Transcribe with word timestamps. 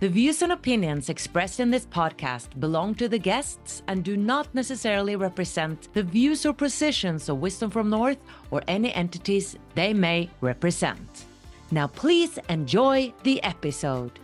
the 0.00 0.08
views 0.08 0.42
and 0.42 0.52
opinions 0.52 1.08
expressed 1.08 1.60
in 1.60 1.70
this 1.70 1.86
podcast 1.86 2.58
belong 2.58 2.94
to 2.96 3.08
the 3.08 3.18
guests 3.18 3.82
and 3.86 4.04
do 4.04 4.16
not 4.16 4.52
necessarily 4.54 5.16
represent 5.16 5.88
the 5.94 6.02
views 6.02 6.44
or 6.44 6.52
positions 6.52 7.28
of 7.28 7.38
Wisdom 7.38 7.70
from 7.70 7.90
North 7.90 8.18
or 8.50 8.62
any 8.68 8.92
entities 8.92 9.56
they 9.74 9.94
may 9.94 10.28
represent. 10.40 11.26
Now, 11.70 11.86
please 11.86 12.38
enjoy 12.48 13.12
the 13.22 13.42
episode. 13.42 14.18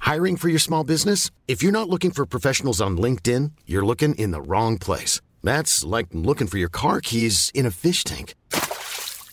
Hiring 0.00 0.36
for 0.36 0.48
your 0.48 0.58
small 0.58 0.84
business? 0.84 1.30
If 1.46 1.62
you're 1.62 1.72
not 1.72 1.88
looking 1.88 2.10
for 2.10 2.26
professionals 2.26 2.80
on 2.80 2.96
LinkedIn, 2.96 3.52
you're 3.66 3.84
looking 3.84 4.14
in 4.16 4.30
the 4.30 4.42
wrong 4.42 4.76
place. 4.78 5.20
That's 5.42 5.84
like 5.84 6.08
looking 6.12 6.48
for 6.48 6.58
your 6.58 6.68
car 6.68 7.00
keys 7.00 7.50
in 7.54 7.64
a 7.64 7.70
fish 7.70 8.04
tank. 8.04 8.34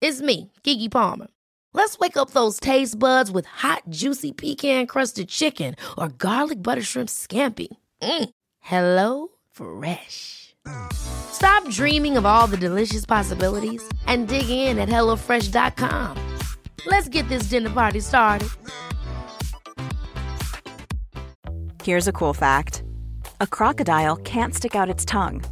It's 0.00 0.22
me, 0.22 0.52
Keke 0.62 0.90
Palmer. 0.90 1.26
Let's 1.74 1.98
wake 1.98 2.16
up 2.16 2.30
those 2.30 2.60
taste 2.60 2.98
buds 2.98 3.32
with 3.32 3.46
hot, 3.46 3.82
juicy 3.88 4.30
pecan 4.32 4.86
crusted 4.86 5.28
chicken 5.28 5.74
or 5.96 6.08
garlic 6.08 6.62
butter 6.62 6.82
shrimp 6.82 7.08
scampi. 7.08 7.68
Mm. 8.00 8.30
Hello 8.60 9.28
Fresh. 9.50 10.54
Stop 10.92 11.68
dreaming 11.70 12.16
of 12.16 12.24
all 12.24 12.46
the 12.46 12.56
delicious 12.56 13.04
possibilities 13.06 13.82
and 14.06 14.28
dig 14.28 14.48
in 14.50 14.78
at 14.78 14.88
HelloFresh.com. 14.88 16.36
Let's 16.86 17.08
get 17.08 17.28
this 17.28 17.48
dinner 17.48 17.70
party 17.70 18.00
started. 18.00 18.48
Here's 21.82 22.06
a 22.06 22.12
cool 22.12 22.34
fact 22.34 22.82
a 23.40 23.46
crocodile 23.46 24.16
can't 24.16 24.54
stick 24.54 24.76
out 24.76 24.90
its 24.90 25.04
tongue. 25.04 25.42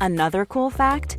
Another 0.00 0.46
cool 0.46 0.70
fact 0.70 1.18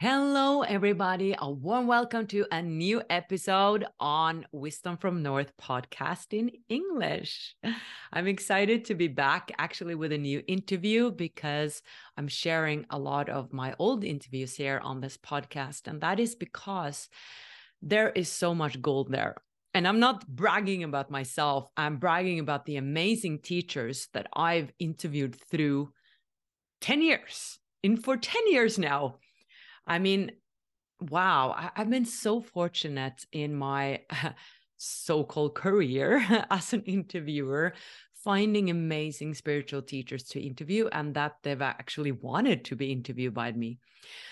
Hello, 0.00 0.62
everybody. 0.62 1.34
A 1.36 1.50
warm 1.50 1.88
welcome 1.88 2.24
to 2.28 2.46
a 2.52 2.62
new 2.62 3.02
episode 3.10 3.84
on 3.98 4.46
Wisdom 4.52 4.96
from 4.96 5.24
North 5.24 5.52
podcast 5.60 6.26
in 6.30 6.52
English. 6.68 7.56
I'm 8.12 8.28
excited 8.28 8.84
to 8.84 8.94
be 8.94 9.08
back 9.08 9.50
actually 9.58 9.96
with 9.96 10.12
a 10.12 10.18
new 10.18 10.40
interview 10.46 11.10
because 11.10 11.82
I'm 12.16 12.28
sharing 12.28 12.86
a 12.90 12.96
lot 12.96 13.28
of 13.28 13.52
my 13.52 13.74
old 13.80 14.04
interviews 14.04 14.54
here 14.54 14.80
on 14.84 15.00
this 15.00 15.16
podcast. 15.16 15.88
And 15.88 16.00
that 16.02 16.20
is 16.20 16.36
because 16.36 17.08
there 17.82 18.10
is 18.10 18.28
so 18.28 18.54
much 18.54 18.80
gold 18.80 19.10
there. 19.10 19.34
And 19.74 19.88
I'm 19.88 19.98
not 19.98 20.24
bragging 20.28 20.84
about 20.84 21.10
myself, 21.10 21.66
I'm 21.76 21.96
bragging 21.96 22.38
about 22.38 22.66
the 22.66 22.76
amazing 22.76 23.40
teachers 23.40 24.06
that 24.12 24.28
I've 24.32 24.70
interviewed 24.78 25.34
through 25.50 25.90
10 26.82 27.02
years. 27.02 27.58
In 27.82 27.96
for 27.96 28.16
10 28.16 28.52
years 28.52 28.78
now 28.78 29.16
I 29.88 29.98
mean, 29.98 30.32
wow, 31.00 31.54
I, 31.56 31.70
have 31.74 31.90
been 31.90 32.04
so 32.04 32.40
fortunate 32.40 33.24
in 33.32 33.54
my 33.54 34.02
so 34.76 35.24
called 35.24 35.54
career 35.54 36.24
as 36.50 36.72
an 36.72 36.82
interviewer, 36.82 37.74
finding 38.24 38.70
amazing 38.70 39.34
spiritual 39.34 39.82
teachers 39.82 40.24
to 40.24 40.40
interview 40.40 40.88
and 40.88 41.14
that 41.14 41.36
they've 41.42 41.62
actually 41.62 42.12
wanted 42.12 42.64
to 42.66 42.76
be 42.76 42.92
interviewed 42.92 43.34
by 43.34 43.52
me. 43.52 43.78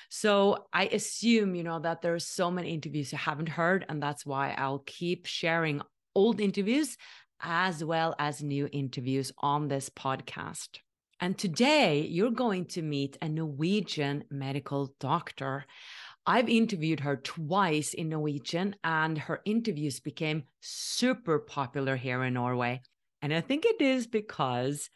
So 0.08 0.66
I 0.72 0.86
assume, 0.86 1.54
you 1.54 1.62
know, 1.62 1.80
that 1.80 2.02
there 2.02 2.14
are 2.14 2.20
so 2.20 2.50
many 2.50 2.72
interviews 2.72 3.12
you 3.12 3.18
haven't 3.18 3.48
heard. 3.48 3.84
And 3.88 4.02
that's 4.02 4.24
why 4.24 4.54
I'll 4.56 4.82
keep 4.86 5.26
sharing 5.26 5.82
old 6.14 6.40
interviews 6.40 6.96
as 7.40 7.84
well 7.84 8.14
as 8.18 8.42
new 8.42 8.68
interviews 8.72 9.32
on 9.38 9.68
this 9.68 9.90
podcast. 9.90 10.78
And 11.18 11.38
today 11.38 12.02
you're 12.02 12.30
going 12.30 12.66
to 12.66 12.82
meet 12.82 13.16
a 13.22 13.28
Norwegian 13.28 14.24
medical 14.30 14.94
doctor. 15.00 15.64
I've 16.26 16.48
interviewed 16.48 17.00
her 17.00 17.16
twice 17.16 17.94
in 17.94 18.10
Norwegian, 18.10 18.76
and 18.84 19.16
her 19.16 19.40
interviews 19.44 20.00
became 20.00 20.44
super 20.60 21.38
popular 21.38 21.96
here 21.96 22.22
in 22.24 22.34
Norway. 22.34 22.82
And 23.22 23.32
I 23.32 23.40
think 23.40 23.64
it 23.64 23.80
is 23.80 24.06
because 24.06 24.90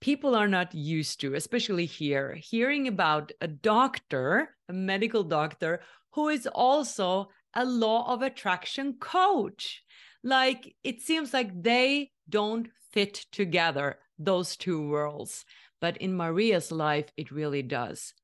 people 0.00 0.34
are 0.34 0.48
not 0.48 0.74
used 0.74 1.20
to, 1.20 1.34
especially 1.34 1.86
here, 1.86 2.34
hearing 2.34 2.88
about 2.88 3.32
a 3.40 3.48
doctor, 3.48 4.50
a 4.68 4.72
medical 4.72 5.22
doctor, 5.22 5.80
who 6.12 6.28
is 6.28 6.46
also 6.46 7.30
a 7.54 7.64
law 7.64 8.12
of 8.12 8.20
attraction 8.20 8.96
coach. 9.00 9.82
Like 10.22 10.74
it 10.84 11.00
seems 11.00 11.32
like 11.32 11.62
they 11.62 12.10
don't 12.28 12.68
fit 12.92 13.26
together 13.32 13.98
those 14.18 14.56
two 14.56 14.88
worlds. 14.88 15.44
But 15.80 15.96
in 15.98 16.16
Maria's 16.16 16.72
life, 16.72 17.06
it 17.16 17.30
really 17.30 17.62
does. 17.62 18.14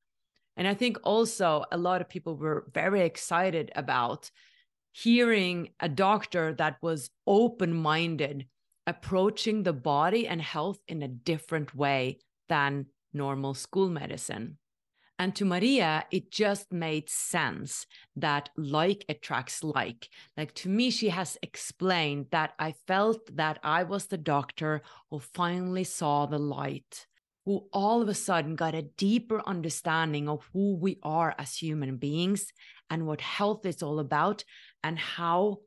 And 0.57 0.67
I 0.67 0.73
think 0.73 0.97
also 1.03 1.65
a 1.71 1.77
lot 1.77 2.01
of 2.01 2.09
people 2.09 2.35
were 2.35 2.67
very 2.73 3.01
excited 3.01 3.71
about 3.75 4.29
hearing 4.91 5.69
a 5.79 5.87
doctor 5.87 6.53
that 6.55 6.77
was 6.81 7.09
open 7.25 7.73
minded, 7.73 8.47
approaching 8.85 9.63
the 9.63 9.73
body 9.73 10.27
and 10.27 10.41
health 10.41 10.79
in 10.87 11.01
a 11.01 11.07
different 11.07 11.73
way 11.73 12.19
than 12.49 12.87
normal 13.13 13.53
school 13.53 13.89
medicine. 13.89 14.57
And 15.21 15.35
to 15.35 15.45
Maria, 15.45 16.03
it 16.09 16.31
just 16.31 16.73
made 16.73 17.07
sense 17.07 17.85
that 18.15 18.49
like 18.57 19.05
attracts 19.07 19.63
like. 19.63 20.09
Like 20.35 20.55
to 20.55 20.67
me, 20.67 20.89
she 20.89 21.09
has 21.09 21.37
explained 21.43 22.25
that 22.31 22.53
I 22.57 22.73
felt 22.87 23.35
that 23.35 23.59
I 23.61 23.83
was 23.83 24.07
the 24.07 24.17
doctor 24.17 24.81
who 25.11 25.19
finally 25.19 25.83
saw 25.83 26.25
the 26.25 26.39
light, 26.39 27.05
who 27.45 27.67
all 27.71 28.01
of 28.01 28.09
a 28.09 28.15
sudden 28.15 28.55
got 28.55 28.73
a 28.73 28.81
deeper 28.81 29.43
understanding 29.45 30.27
of 30.27 30.49
who 30.53 30.75
we 30.75 30.97
are 31.03 31.35
as 31.37 31.55
human 31.55 31.97
beings 31.97 32.51
and 32.89 33.05
what 33.05 33.21
health 33.21 33.63
is 33.67 33.83
all 33.83 33.99
about 33.99 34.43
and 34.83 34.97
how 34.97 35.59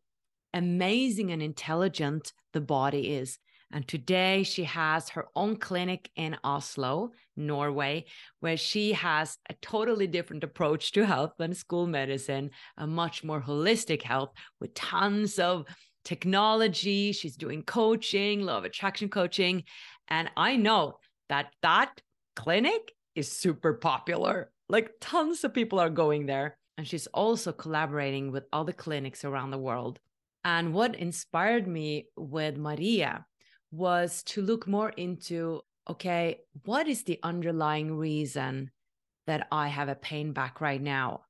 amazing 0.52 1.30
and 1.30 1.40
intelligent 1.40 2.32
the 2.52 2.60
body 2.60 3.14
is. 3.14 3.38
And 3.74 3.86
today 3.88 4.44
she 4.44 4.62
has 4.64 5.08
her 5.10 5.26
own 5.34 5.56
clinic 5.56 6.08
in 6.14 6.36
Oslo, 6.44 7.10
Norway, 7.36 8.04
where 8.38 8.56
she 8.56 8.92
has 8.92 9.36
a 9.50 9.54
totally 9.54 10.06
different 10.06 10.44
approach 10.44 10.92
to 10.92 11.04
health 11.04 11.32
than 11.38 11.54
school 11.54 11.88
medicine, 11.88 12.50
a 12.78 12.86
much 12.86 13.24
more 13.24 13.42
holistic 13.42 14.02
health 14.02 14.30
with 14.60 14.74
tons 14.74 15.40
of 15.40 15.66
technology. 16.04 17.10
She's 17.10 17.36
doing 17.36 17.64
coaching, 17.64 18.42
law 18.42 18.58
of 18.58 18.64
attraction 18.64 19.08
coaching. 19.08 19.64
And 20.06 20.30
I 20.36 20.54
know 20.54 20.98
that 21.28 21.48
that 21.62 22.00
clinic 22.36 22.92
is 23.16 23.32
super 23.32 23.74
popular. 23.74 24.52
Like 24.68 24.92
tons 25.00 25.42
of 25.42 25.52
people 25.52 25.80
are 25.80 25.90
going 25.90 26.26
there. 26.26 26.58
And 26.78 26.86
she's 26.86 27.08
also 27.08 27.50
collaborating 27.50 28.30
with 28.30 28.44
other 28.52 28.72
clinics 28.72 29.24
around 29.24 29.50
the 29.50 29.58
world. 29.58 29.98
And 30.44 30.72
what 30.72 30.94
inspired 30.94 31.66
me 31.66 32.06
with 32.16 32.56
Maria 32.56 33.26
was 33.76 34.22
to 34.24 34.42
look 34.42 34.66
more 34.66 34.90
into 34.90 35.62
okay, 35.88 36.40
what 36.64 36.88
is 36.88 37.04
the 37.04 37.20
underlying 37.22 37.94
reason 37.96 38.70
that 39.26 39.46
I 39.52 39.68
have 39.68 39.88
a 39.88 39.94
pain 39.94 40.32
back 40.32 40.60
right 40.60 40.80
now? 40.80 41.22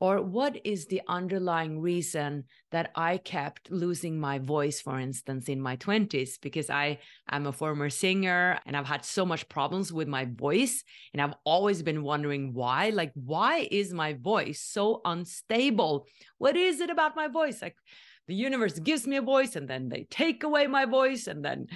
Or 0.00 0.20
what 0.20 0.58
is 0.64 0.86
the 0.86 1.00
underlying 1.06 1.80
reason 1.80 2.44
that 2.72 2.90
I 2.96 3.18
kept 3.18 3.70
losing 3.70 4.18
my 4.18 4.40
voice, 4.40 4.80
for 4.80 4.98
instance, 4.98 5.48
in 5.48 5.60
my 5.60 5.76
20s? 5.76 6.40
Because 6.42 6.70
I 6.70 6.98
am 7.30 7.46
a 7.46 7.52
former 7.52 7.88
singer 7.88 8.58
and 8.66 8.76
I've 8.76 8.84
had 8.84 9.04
so 9.04 9.24
much 9.24 9.48
problems 9.48 9.92
with 9.92 10.08
my 10.08 10.24
voice. 10.24 10.82
And 11.12 11.22
I've 11.22 11.36
always 11.44 11.84
been 11.84 12.02
wondering 12.02 12.52
why. 12.52 12.90
Like, 12.90 13.12
why 13.14 13.68
is 13.70 13.94
my 13.94 14.14
voice 14.14 14.60
so 14.60 15.02
unstable? 15.04 16.08
What 16.38 16.56
is 16.56 16.80
it 16.80 16.90
about 16.90 17.14
my 17.14 17.28
voice? 17.28 17.62
Like, 17.62 17.76
the 18.28 18.34
universe 18.34 18.78
gives 18.78 19.06
me 19.06 19.16
a 19.16 19.22
voice 19.22 19.56
and 19.56 19.68
then 19.68 19.88
they 19.88 20.06
take 20.10 20.44
away 20.44 20.66
my 20.66 20.84
voice. 20.84 21.26
And 21.26 21.44
then 21.44 21.66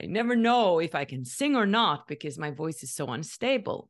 I 0.00 0.06
never 0.06 0.36
know 0.36 0.78
if 0.78 0.94
I 0.94 1.04
can 1.04 1.24
sing 1.24 1.56
or 1.56 1.66
not 1.66 2.06
because 2.06 2.38
my 2.38 2.50
voice 2.50 2.82
is 2.82 2.94
so 2.94 3.06
unstable. 3.08 3.88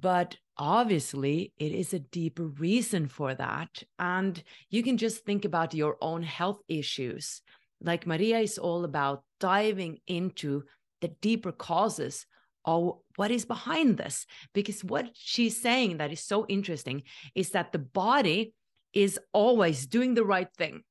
But 0.00 0.36
obviously, 0.56 1.52
it 1.58 1.72
is 1.72 1.92
a 1.92 1.98
deeper 1.98 2.46
reason 2.46 3.08
for 3.08 3.34
that. 3.34 3.82
And 3.98 4.40
you 4.70 4.82
can 4.82 4.96
just 4.96 5.24
think 5.24 5.44
about 5.44 5.74
your 5.74 5.96
own 6.00 6.22
health 6.22 6.60
issues. 6.68 7.42
Like 7.80 8.06
Maria 8.06 8.38
is 8.38 8.58
all 8.58 8.84
about 8.84 9.24
diving 9.40 9.98
into 10.06 10.64
the 11.00 11.08
deeper 11.08 11.52
causes 11.52 12.26
of 12.64 12.98
what 13.16 13.30
is 13.30 13.44
behind 13.44 13.96
this. 13.96 14.26
Because 14.52 14.84
what 14.84 15.10
she's 15.14 15.60
saying 15.60 15.98
that 15.98 16.12
is 16.12 16.20
so 16.20 16.46
interesting 16.46 17.02
is 17.34 17.50
that 17.50 17.72
the 17.72 17.78
body 17.78 18.54
is 18.92 19.18
always 19.32 19.86
doing 19.86 20.14
the 20.14 20.24
right 20.24 20.52
thing. 20.56 20.82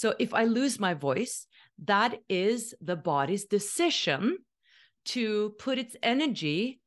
So 0.00 0.14
if 0.18 0.32
I 0.32 0.44
lose 0.44 0.80
my 0.80 0.94
voice, 0.94 1.46
that 1.84 2.20
is 2.26 2.74
the 2.80 2.96
body's 2.96 3.44
decision 3.44 4.38
to 5.12 5.50
put 5.58 5.76
its 5.76 5.94
energy 6.02 6.80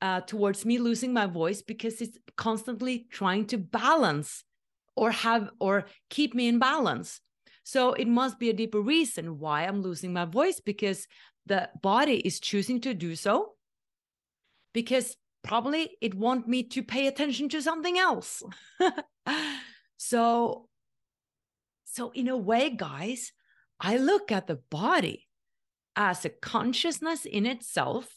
uh, 0.00 0.20
towards 0.20 0.64
me 0.64 0.78
losing 0.78 1.12
my 1.12 1.26
voice 1.26 1.62
because 1.62 2.00
it's 2.00 2.16
constantly 2.36 3.08
trying 3.10 3.46
to 3.46 3.58
balance 3.58 4.44
or 4.94 5.10
have 5.10 5.50
or 5.58 5.86
keep 6.10 6.32
me 6.32 6.46
in 6.46 6.60
balance. 6.60 7.20
So 7.64 7.94
it 7.94 8.06
must 8.06 8.38
be 8.38 8.50
a 8.50 8.60
deeper 8.60 8.80
reason 8.80 9.40
why 9.40 9.64
I'm 9.64 9.82
losing 9.82 10.12
my 10.12 10.24
voice 10.24 10.60
because 10.60 11.08
the 11.46 11.68
body 11.82 12.18
is 12.18 12.38
choosing 12.38 12.80
to 12.82 12.94
do 12.94 13.16
so 13.16 13.54
because 14.72 15.16
probably 15.42 15.96
it 16.00 16.14
want 16.14 16.46
me 16.46 16.62
to 16.68 16.84
pay 16.84 17.08
attention 17.08 17.48
to 17.48 17.62
something 17.62 17.98
else. 17.98 18.44
so 19.96 20.68
so 21.92 22.10
in 22.14 22.28
a 22.28 22.36
way 22.36 22.70
guys, 22.70 23.32
I 23.80 23.96
look 23.96 24.30
at 24.30 24.46
the 24.46 24.60
body 24.70 25.26
as 25.96 26.24
a 26.24 26.28
consciousness 26.28 27.24
in 27.24 27.46
itself 27.46 28.16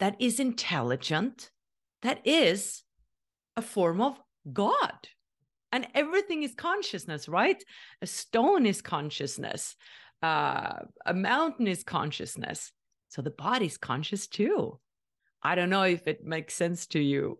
that 0.00 0.16
is 0.18 0.40
intelligent, 0.40 1.50
that 2.02 2.20
is 2.24 2.84
a 3.56 3.62
form 3.62 4.00
of 4.00 4.18
God. 4.52 5.08
And 5.70 5.86
everything 5.94 6.42
is 6.42 6.54
consciousness, 6.54 7.28
right? 7.28 7.62
A 8.00 8.06
stone 8.06 8.64
is 8.64 8.80
consciousness, 8.80 9.76
uh, 10.22 10.78
a 11.04 11.12
mountain 11.12 11.66
is 11.66 11.84
consciousness. 11.84 12.72
So 13.08 13.20
the 13.20 13.30
body's 13.30 13.76
conscious 13.76 14.26
too. 14.26 14.78
I 15.42 15.54
don't 15.54 15.70
know 15.70 15.82
if 15.82 16.08
it 16.08 16.24
makes 16.24 16.54
sense 16.54 16.86
to 16.88 17.00
you. 17.00 17.38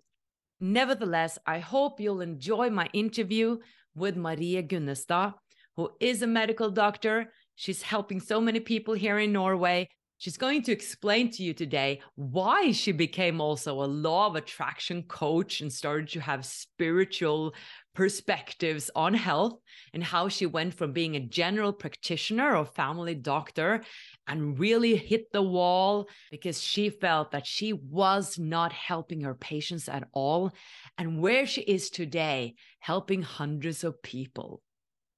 Nevertheless, 0.61 1.39
I 1.47 1.61
hope 1.61 2.01
you'll 2.01 2.21
enjoy 2.21 2.69
my 2.69 2.89
interview 2.93 3.59
with 3.95 4.17
Maria 4.17 4.63
Gunnestad, 4.63 5.35
who 5.77 5.91
is 6.01 6.23
a 6.23 6.27
medical 6.27 6.71
doctor. 6.71 7.33
She's 7.57 7.83
helping 7.83 8.21
so 8.21 8.41
many 8.41 8.61
people 8.61 8.95
here 8.95 9.19
in 9.19 9.33
Norway 9.33 9.89
She's 10.21 10.37
going 10.37 10.63
to 10.63 10.73
explain 10.73 11.31
to 11.31 11.45
you 11.45 11.55
today 11.55 12.01
why 12.17 12.73
she 12.73 12.91
became 12.91 13.41
also 13.41 13.81
a 13.81 13.87
law 13.87 14.27
of 14.27 14.35
attraction 14.35 15.05
coach 15.05 15.61
and 15.61 15.73
started 15.73 16.09
to 16.09 16.21
have 16.21 16.45
spiritual 16.45 17.55
perspectives 17.95 18.91
on 18.97 19.15
health 19.15 19.61
and 19.95 20.03
how 20.03 20.29
she 20.29 20.45
went 20.45 20.75
from 20.75 20.93
being 20.93 21.15
a 21.15 21.21
general 21.21 21.73
practitioner 21.73 22.57
or 22.57 22.65
family 22.65 23.15
doctor 23.15 23.85
and 24.27 24.59
really 24.59 24.97
hit 24.97 25.31
the 25.33 25.43
wall 25.43 26.09
because 26.33 26.61
she 26.61 26.91
felt 26.91 27.31
that 27.31 27.47
she 27.47 27.73
was 27.73 28.41
not 28.41 28.73
helping 28.73 29.21
her 29.21 29.35
patients 29.37 29.89
at 29.89 30.09
all 30.13 30.51
and 30.97 31.21
where 31.21 31.47
she 31.47 31.61
is 31.61 31.91
today 31.91 32.57
helping 32.79 33.23
hundreds 33.23 33.85
of 33.85 34.03
people 34.03 34.63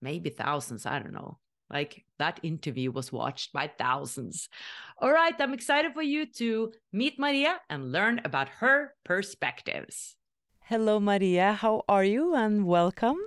maybe 0.03 0.31
thousands 0.31 0.87
i 0.87 0.99
don't 0.99 1.13
know 1.13 1.39
like 1.73 2.05
that 2.19 2.41
interview 2.43 2.91
was 2.91 3.13
watched 3.13 3.53
by 3.53 3.71
thousands. 3.79 4.49
All 4.99 5.13
right, 5.13 5.35
I'm 5.39 5.55
excited 5.55 5.93
for 5.95 6.03
you 6.03 6.27
to 6.37 6.73
meet 6.93 7.19
Maria 7.19 7.61
and 7.71 7.93
learn 7.93 8.21
about 8.25 8.49
her 8.59 8.95
perspectives. 9.05 10.17
Hello, 10.65 11.01
Maria. 11.01 11.53
How 11.53 11.83
are 11.89 12.05
you? 12.05 12.35
And 12.35 12.67
welcome. 12.67 13.19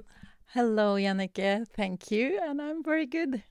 Hello, 0.48 0.96
Jannike. 0.96 1.68
Thank 1.76 2.12
you. 2.12 2.40
And 2.44 2.62
I'm 2.62 2.84
very 2.84 3.06
good. 3.06 3.44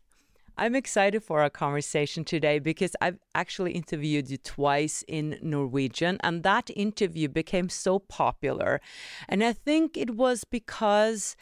I'm 0.56 0.74
excited 0.74 1.22
for 1.22 1.40
our 1.40 1.50
conversation 1.50 2.24
today 2.24 2.58
because 2.58 2.94
I've 3.00 3.18
actually 3.34 3.72
interviewed 3.72 4.30
you 4.30 4.36
twice 4.36 5.02
in 5.08 5.38
Norwegian, 5.42 6.18
and 6.22 6.42
that 6.42 6.70
interview 6.76 7.28
became 7.28 7.68
so 7.68 7.98
popular. 7.98 8.80
And 9.28 9.42
I 9.42 9.54
think 9.54 9.96
it 9.96 10.14
was 10.14 10.44
because 10.44 11.36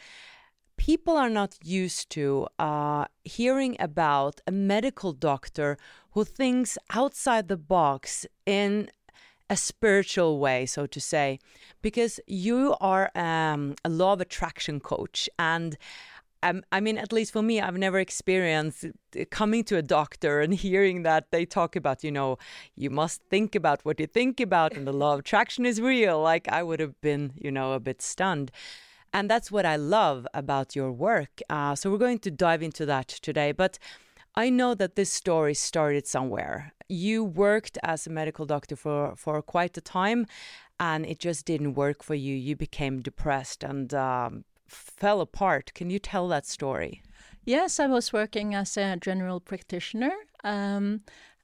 people 0.77 1.17
are 1.17 1.29
not 1.29 1.57
used 1.63 2.09
to 2.11 2.47
uh, 2.57 3.05
hearing 3.23 3.75
about 3.79 4.39
a 4.47 4.51
medical 4.51 5.11
doctor 5.11 5.77
who 6.11 6.23
thinks 6.23 6.77
outside 6.93 7.49
the 7.49 7.57
box 7.57 8.25
in 8.45 8.89
a 9.49 9.57
spiritual 9.57 10.39
way, 10.39 10.65
so 10.65 10.85
to 10.85 11.01
say, 11.01 11.37
because 11.81 12.21
you 12.25 12.75
are 12.79 13.11
um, 13.15 13.75
a 13.83 13.89
law 13.89 14.13
of 14.13 14.21
attraction 14.21 14.79
coach. 14.79 15.29
And 15.37 15.77
um, 16.43 16.63
I 16.71 16.79
mean, 16.79 16.97
at 16.97 17.13
least 17.13 17.33
for 17.33 17.41
me, 17.41 17.61
I've 17.61 17.77
never 17.77 17.99
experienced 17.99 18.85
coming 19.29 19.63
to 19.65 19.77
a 19.77 19.81
doctor 19.81 20.41
and 20.41 20.53
hearing 20.67 21.03
that 21.03 21.31
they 21.31 21.45
talk 21.45 21.75
about, 21.75 22.03
you 22.03 22.11
know, 22.11 22.37
you 22.75 22.89
must 22.89 23.21
think 23.29 23.55
about 23.55 23.85
what 23.85 23.99
you 23.99 24.07
think 24.07 24.39
about, 24.39 24.75
and 24.75 24.87
the 24.87 24.93
law 24.93 25.13
of 25.13 25.19
attraction 25.19 25.65
is 25.65 25.79
real. 25.79 26.21
Like, 26.21 26.47
I 26.49 26.63
would 26.63 26.79
have 26.79 26.99
been, 27.01 27.33
you 27.35 27.51
know, 27.51 27.73
a 27.73 27.79
bit 27.79 28.01
stunned. 28.01 28.51
And 29.13 29.29
that's 29.29 29.51
what 29.51 29.65
I 29.65 29.75
love 29.75 30.25
about 30.33 30.75
your 30.75 30.91
work. 30.91 31.41
Uh, 31.49 31.75
so 31.75 31.91
we're 31.91 31.97
going 31.97 32.19
to 32.19 32.31
dive 32.31 32.63
into 32.63 32.85
that 32.85 33.09
today. 33.09 33.51
But 33.51 33.77
I 34.35 34.49
know 34.49 34.73
that 34.75 34.95
this 34.95 35.11
story 35.11 35.53
started 35.53 36.07
somewhere. 36.07 36.73
You 36.87 37.23
worked 37.23 37.77
as 37.83 38.07
a 38.07 38.09
medical 38.09 38.45
doctor 38.45 38.77
for, 38.77 39.13
for 39.17 39.41
quite 39.41 39.77
a 39.77 39.81
time, 39.81 40.27
and 40.79 41.05
it 41.05 41.19
just 41.19 41.45
didn't 41.45 41.73
work 41.73 42.03
for 42.03 42.15
you. 42.15 42.33
You 42.33 42.55
became 42.55 43.01
depressed 43.01 43.63
and 43.63 43.93
um, 43.93 44.45
fell 44.71 45.21
apart. 45.21 45.73
Can 45.73 45.89
you 45.89 45.99
tell 45.99 46.27
that 46.29 46.45
story? 46.45 47.01
Yes, 47.43 47.79
I 47.79 47.87
was 47.87 48.13
working 48.13 48.55
as 48.55 48.77
a 48.77 48.97
general 48.97 49.39
practitioner. 49.39 50.13
Um, 50.43 51.01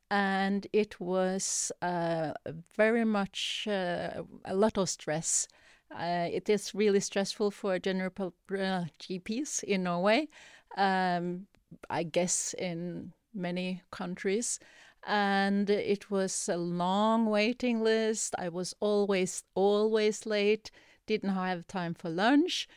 and 0.10 0.68
it 0.72 1.00
was 1.00 1.72
uh, 1.82 2.32
very 2.76 3.04
much 3.04 3.68
uh, 3.68 4.24
a 4.46 4.56
lot 4.56 4.78
of 4.78 4.90
stress 4.90 5.48
uh, 5.96 6.28
it 6.32 6.50
is 6.50 6.76
really 6.76 7.00
stressful 7.00 7.52
for 7.52 7.80
general 7.80 8.34
uh, 8.52 8.86
GPs 9.00 9.64
in 9.64 9.84
Norway. 9.84 10.28
Um, 10.76 11.48
I 11.90 12.04
guess 12.04 12.54
in 12.58 13.14
many 13.34 13.84
countries. 13.92 14.60
And 15.06 15.70
it 15.70 16.12
was 16.12 16.50
a 16.50 16.58
long 16.58 17.28
waiting 17.28 17.82
list. 17.82 18.36
I 18.38 18.50
was 18.50 18.74
always, 18.80 19.44
always 19.56 20.26
late, 20.26 20.72
didn't 21.06 21.30
have 21.30 21.68
time 21.68 21.94
for 21.94 22.10
lunch. 22.10 22.68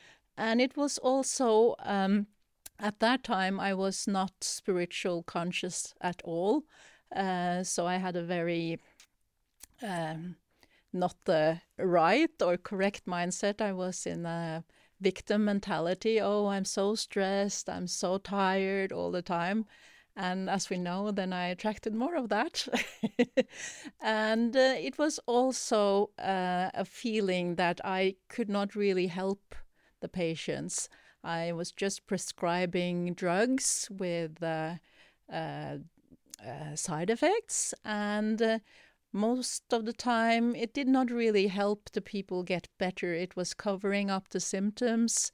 And 0.41 0.59
it 0.59 0.75
was 0.75 0.97
also, 0.97 1.75
um, 1.81 2.27
at 2.79 2.99
that 3.01 3.23
time, 3.23 3.61
I 3.61 3.75
was 3.75 4.09
not 4.09 4.33
spiritual 4.41 5.23
conscious 5.23 5.93
at 6.01 6.23
all. 6.25 6.65
Uh, 7.15 7.63
so 7.63 7.87
I 7.87 7.97
had 7.97 8.17
a 8.17 8.23
very 8.23 8.81
um, 9.83 10.37
not 10.95 11.15
the 11.27 11.61
right 11.79 12.31
or 12.41 12.57
correct 12.57 13.05
mindset. 13.05 13.61
I 13.61 13.73
was 13.73 14.07
in 14.07 14.25
a 14.25 14.65
victim 14.99 15.45
mentality. 15.45 16.19
Oh, 16.23 16.47
I'm 16.47 16.65
so 16.65 16.95
stressed. 16.95 17.69
I'm 17.69 17.87
so 17.87 18.17
tired 18.17 18.93
all 18.93 19.11
the 19.11 19.21
time. 19.21 19.67
And 20.17 20.49
as 20.49 20.71
we 20.71 20.79
know, 20.79 21.11
then 21.11 21.35
I 21.35 21.49
attracted 21.49 21.95
more 21.95 22.17
of 22.17 22.31
that. 22.31 22.67
and 24.01 24.57
uh, 24.57 24.75
it 24.79 24.97
was 24.97 25.21
also 25.27 26.13
uh, 26.19 26.71
a 26.73 26.87
feeling 26.87 27.57
that 27.57 27.83
I 27.85 28.17
could 28.31 28.49
not 28.49 28.75
really 28.75 29.09
help 29.09 29.55
the 30.01 30.09
patients. 30.09 30.89
I 31.23 31.53
was 31.53 31.73
just 31.73 32.07
prescribing 32.07 33.15
drugs 33.15 33.89
with 33.91 34.43
uh, 34.43 34.75
uh, 35.33 35.79
uh 36.45 36.75
side 36.75 37.11
effects, 37.11 37.75
and 37.85 38.41
uh, 38.41 38.59
most 39.13 39.73
of 39.73 39.85
the 39.85 39.93
time 39.93 40.55
it 40.55 40.73
did 40.73 40.89
not 40.89 41.11
really 41.11 41.49
help 41.49 41.91
the 41.93 42.01
people 42.01 42.43
get 42.43 42.69
better. 42.79 43.13
It 43.13 43.37
was 43.37 43.55
covering 43.55 44.11
up 44.11 44.31
the 44.31 44.41
symptoms, 44.41 45.33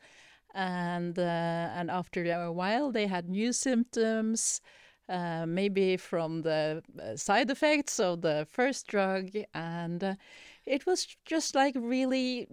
and 0.54 1.18
uh, 1.18 1.23
and 1.23 1.90
after 1.90 2.25
a 2.25 2.52
while 2.52 2.90
they 2.92 3.06
had 3.06 3.28
new 3.28 3.52
symptoms. 3.52 4.61
Uh, 5.08 5.46
maybe 5.46 5.96
from 5.96 6.42
the 6.42 6.82
side 7.14 7.49
effects 7.49 8.00
of 8.00 8.23
the 8.23 8.44
first 8.50 8.88
drug, 8.88 9.30
and 9.54 10.16
it 10.66 10.85
was 10.85 11.06
just 11.25 11.54
like 11.54 11.76
really 11.78 12.49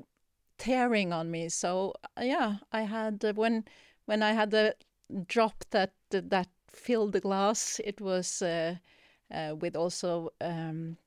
tearing 0.58 1.14
on 1.14 1.32
me. 1.32 1.50
So 1.50 1.94
uh, 2.18 2.24
yeah, 2.24 2.58
I 2.72 2.82
had 2.82 3.24
uh, 3.26 3.34
when 3.34 3.66
when 4.06 4.24
I 4.24 4.34
had 4.34 4.52
the 4.52 4.76
drop 5.28 5.64
that 5.72 5.94
that 6.10 6.48
filled 6.70 7.14
the 7.14 7.20
glass. 7.20 7.80
It 7.84 8.02
was 8.02 8.42
uh, 8.42 8.76
uh, 9.32 9.56
with 9.60 9.76
also 9.76 10.30
um, 10.42 10.98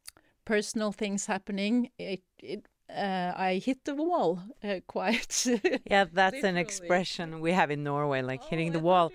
personal 0.44 0.92
things 0.92 1.26
happening. 1.26 1.90
It 1.98 2.22
it 2.38 2.66
uh, 2.88 3.32
I 3.36 3.60
hit 3.64 3.84
the 3.84 3.94
wall 3.94 4.40
uh, 4.62 4.80
quite. 4.86 5.46
yeah, 5.90 6.04
that's 6.12 6.44
an 6.44 6.56
expression 6.56 7.40
we 7.40 7.52
have 7.52 7.70
in 7.70 7.82
Norway, 7.82 8.22
like 8.22 8.42
oh, 8.44 8.46
hitting 8.48 8.72
the 8.72 8.78
wall. 8.78 9.12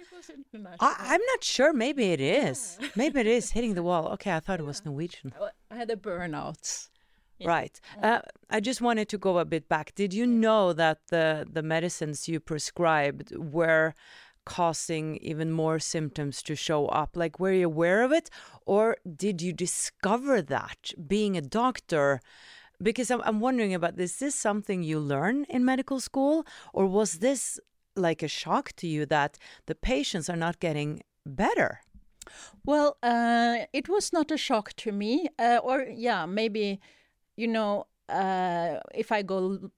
I, 0.79 1.15
am 1.15 1.21
not 1.27 1.43
sure. 1.43 1.71
Maybe 1.73 2.11
it 2.11 2.19
is. 2.19 2.77
Yeah. 2.79 2.87
Maybe 2.95 3.21
it 3.21 3.27
is 3.27 3.51
hitting 3.51 3.75
the 3.75 3.83
wall. 3.83 4.09
Okay, 4.09 4.33
I 4.35 4.39
thought 4.39 4.59
yeah. 4.59 4.65
it 4.65 4.67
was 4.67 4.83
Norwegian. 4.85 5.33
I 5.69 5.75
had 5.75 5.89
a 5.89 5.95
burnout. 5.95 6.89
Right. 7.45 7.79
Uh, 8.01 8.21
I 8.49 8.59
just 8.59 8.81
wanted 8.81 9.09
to 9.09 9.17
go 9.17 9.37
a 9.37 9.45
bit 9.45 9.67
back. 9.67 9.95
Did 9.95 10.13
you 10.13 10.27
know 10.27 10.73
that 10.73 10.99
the 11.07 11.47
the 11.51 11.63
medicines 11.63 12.27
you 12.27 12.39
prescribed 12.39 13.35
were 13.35 13.93
causing 14.45 15.17
even 15.17 15.51
more 15.51 15.79
symptoms 15.79 16.43
to 16.43 16.55
show 16.55 16.87
up? 16.87 17.15
Like, 17.15 17.39
were 17.39 17.53
you 17.53 17.67
aware 17.67 18.03
of 18.03 18.11
it, 18.11 18.29
or 18.65 18.97
did 19.15 19.41
you 19.41 19.53
discover 19.53 20.41
that 20.41 20.93
being 21.07 21.37
a 21.37 21.41
doctor? 21.41 22.19
Because 22.81 23.11
I'm, 23.11 23.21
I'm 23.21 23.39
wondering 23.39 23.73
about 23.73 23.97
this. 23.97 24.13
Is 24.13 24.19
this 24.19 24.35
something 24.35 24.83
you 24.83 24.99
learn 24.99 25.45
in 25.49 25.63
medical 25.63 25.99
school, 25.99 26.45
or 26.73 26.85
was 26.87 27.19
this 27.19 27.59
like 27.95 28.23
a 28.23 28.27
shock 28.27 28.73
to 28.77 28.87
you 28.87 29.05
that 29.07 29.37
the 29.65 29.75
patients 29.75 30.29
are 30.29 30.37
not 30.37 30.59
getting 30.59 31.01
better? 31.25 31.81
Well, 32.65 32.97
uh, 33.03 33.65
it 33.73 33.89
was 33.89 34.13
not 34.13 34.31
a 34.31 34.37
shock 34.37 34.73
to 34.77 34.91
me, 34.91 35.27
uh, 35.37 35.59
or 35.63 35.83
yeah, 35.83 36.25
maybe 36.25 36.79
you 37.35 37.47
know, 37.47 37.87
uh, 38.09 38.79
if 38.93 39.11
I 39.11 39.21
go 39.21 39.71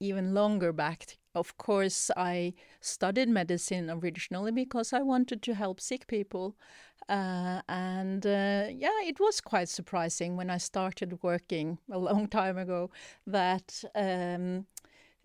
even 0.00 0.34
longer 0.34 0.72
back, 0.72 1.18
of 1.34 1.56
course, 1.56 2.10
I 2.16 2.54
studied 2.80 3.28
medicine 3.28 3.90
originally 3.90 4.52
because 4.52 4.92
I 4.92 5.00
wanted 5.00 5.42
to 5.42 5.54
help 5.54 5.80
sick 5.80 6.06
people. 6.06 6.56
Uh, 7.08 7.62
and 7.68 8.24
uh, 8.26 8.66
yeah, 8.70 9.00
it 9.04 9.18
was 9.18 9.40
quite 9.40 9.68
surprising 9.68 10.36
when 10.36 10.50
I 10.50 10.58
started 10.58 11.22
working 11.22 11.78
a 11.90 11.98
long 11.98 12.28
time 12.28 12.58
ago 12.58 12.90
that 13.26 13.84
um, 13.94 14.66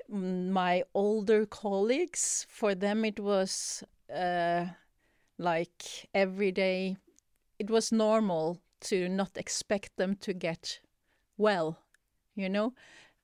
my 0.10 0.84
older 0.94 1.46
colleagues, 1.46 2.46
for 2.50 2.74
them, 2.74 3.06
it 3.06 3.20
was 3.20 3.84
uh, 4.14 4.66
like 5.38 6.08
every 6.14 6.52
day, 6.52 6.98
it 7.60 7.70
was 7.70 7.92
normal 7.92 8.60
to 8.80 9.10
not 9.10 9.32
expect 9.36 9.98
them 9.98 10.16
to 10.18 10.34
get 10.34 10.80
well, 11.38 11.80
you 12.36 12.50
know. 12.50 12.74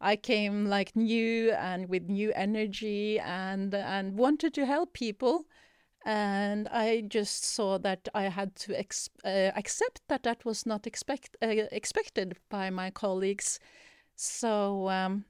I 0.01 0.17
came 0.17 0.65
like 0.65 0.95
new 0.95 1.51
and 1.53 1.87
with 1.87 2.09
new 2.09 2.33
energy 2.33 3.19
and 3.19 3.73
and 3.73 4.17
wanted 4.17 4.53
to 4.55 4.65
help 4.65 4.93
people, 4.93 5.45
and 6.05 6.67
I 6.69 7.01
just 7.07 7.45
saw 7.45 7.77
that 7.79 8.09
I 8.13 8.23
had 8.23 8.55
to 8.57 8.77
ex- 8.77 9.09
uh, 9.25 9.51
accept 9.55 10.01
that 10.09 10.23
that 10.23 10.45
was 10.45 10.65
not 10.65 10.87
expect 10.87 11.37
uh, 11.41 11.47
expected 11.71 12.37
by 12.49 12.69
my 12.69 12.91
colleagues. 12.91 13.59
So 14.15 14.89
um, 14.89 15.25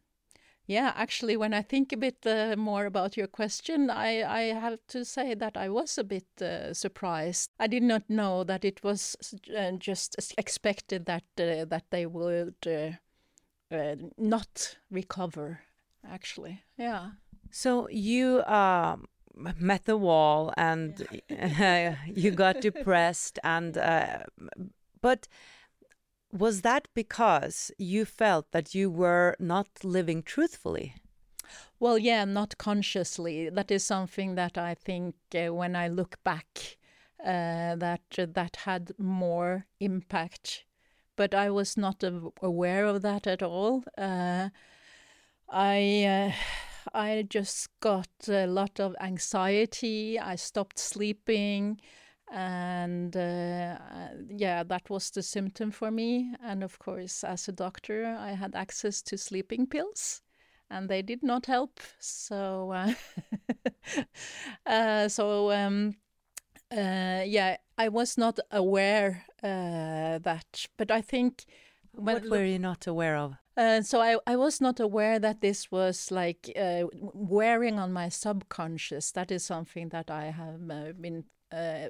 yeah, 0.74 0.92
actually, 0.96 1.38
when 1.38 1.53
I 1.53 1.62
think 1.62 1.94
a 1.94 1.98
bit 1.98 2.25
uh, 2.25 2.56
more 2.58 2.86
about 2.86 3.15
your 3.15 3.27
question, 3.27 3.89
I, 3.89 4.24
I 4.24 4.42
have 4.53 4.80
to 4.88 5.06
say 5.06 5.36
that 5.36 5.56
I 5.56 5.70
was 5.70 5.98
a 5.98 6.03
bit 6.03 6.25
uh, 6.42 6.74
surprised. 6.74 7.51
I 7.60 7.68
did 7.68 7.84
not 7.84 8.10
know 8.10 8.44
that 8.44 8.65
it 8.65 8.84
was 8.84 9.15
uh, 9.56 9.72
just 9.74 10.15
expected 10.38 11.06
that 11.06 11.24
uh, 11.38 11.65
that 11.65 11.84
they 11.92 12.06
would 12.08 12.56
uh, 12.65 13.75
uh, 13.75 13.96
not 14.18 14.77
recover. 14.89 15.60
Actually, 16.10 16.63
yeah. 16.77 17.12
So 17.51 17.88
you 17.89 18.44
um, 18.46 19.06
met 19.36 19.86
the 19.86 19.98
wall, 19.98 20.53
and 20.58 21.08
yeah. 21.30 21.96
you 22.08 22.32
got 22.32 22.62
depressed, 22.62 23.38
and 23.44 23.77
but 25.01 25.27
was 26.34 26.62
that 26.62 26.88
because 26.96 27.72
you 27.78 28.06
felt 28.06 28.52
that 28.52 28.74
you 28.74 28.90
were 28.90 29.36
not 29.40 29.68
living 29.84 30.24
truthfully? 30.24 30.96
Well, 31.80 31.98
yeah, 31.98 32.25
not 32.25 32.58
consciously. 32.58 33.50
That 33.50 33.70
is 33.70 33.86
something 33.86 34.36
that 34.36 34.58
I 34.58 34.74
think 34.74 35.16
uh, 35.36 35.54
when 35.54 35.75
I 35.75 35.88
look 35.90 36.24
back, 36.24 36.78
uh, 37.24 37.75
that 37.75 38.02
uh, 38.18 38.25
that 38.34 38.58
had 38.66 38.92
more 38.98 39.68
impact. 39.80 40.66
But 41.16 41.36
I 41.36 41.52
was 41.52 41.78
not 41.78 42.04
aware 42.42 42.86
of 42.86 43.04
that 43.04 43.28
at 43.28 43.44
all. 43.44 43.84
Uh, 43.96 44.50
I 45.50 46.04
uh, 46.06 46.32
I 46.94 47.25
just 47.30 47.70
got 47.80 48.10
a 48.28 48.48
lot 48.48 48.80
of 48.80 48.96
anxiety. 49.00 50.20
I 50.20 50.36
stopped 50.36 50.80
sleeping 50.80 51.80
and 52.34 53.16
uh, 53.16 53.78
yeah 54.28 54.63
that 54.63 54.90
was 54.90 55.12
the 55.12 55.22
symptom 55.22 55.72
for 55.72 55.92
me. 55.92 56.34
And 56.44 56.63
of 56.63 56.80
course 56.80 57.24
as 57.24 57.48
a 57.48 57.52
doctor 57.52 58.18
i 58.20 58.32
had 58.32 58.56
access 58.56 59.02
to 59.04 59.18
sleeping 59.18 59.68
pills 59.68 60.22
and 60.70 60.90
they 60.90 61.02
did 61.02 61.24
not 61.24 61.46
help. 61.46 61.80
So 62.00 62.72
uh, 62.72 62.94
uh, 64.66 65.08
so 65.08 65.52
um, 65.52 65.96
uh, 66.72 67.24
yeah 67.25 67.58
i 67.78 67.88
was 67.88 68.18
not 68.18 68.40
aware 68.52 69.25
uh, 69.44 70.18
that 70.20 70.66
but 70.78 70.90
i 70.90 71.02
think 71.02 71.46
what 71.94 72.30
were 72.30 72.44
you 72.44 72.60
not 72.60 72.88
aware 72.88 73.16
of? 73.16 73.36
Uh, 73.56 73.82
so 73.84 74.02
I, 74.02 74.18
I 74.25 74.36
was 74.36 74.60
not 74.60 74.80
aware 74.80 75.20
that 75.20 75.42
this 75.42 75.72
was 75.72 76.10
like 76.10 76.52
uh, 76.60 76.86
wearing 77.13 77.78
on 77.78 77.94
my 77.94 78.10
subconscious. 78.10 79.12
That 79.12 79.32
is 79.32 79.44
something 79.44 79.90
that 79.90 80.10
I 80.10 80.25
have 80.25 80.60
uh, 80.70 80.94
been 81.00 81.25
uh, 81.52 81.90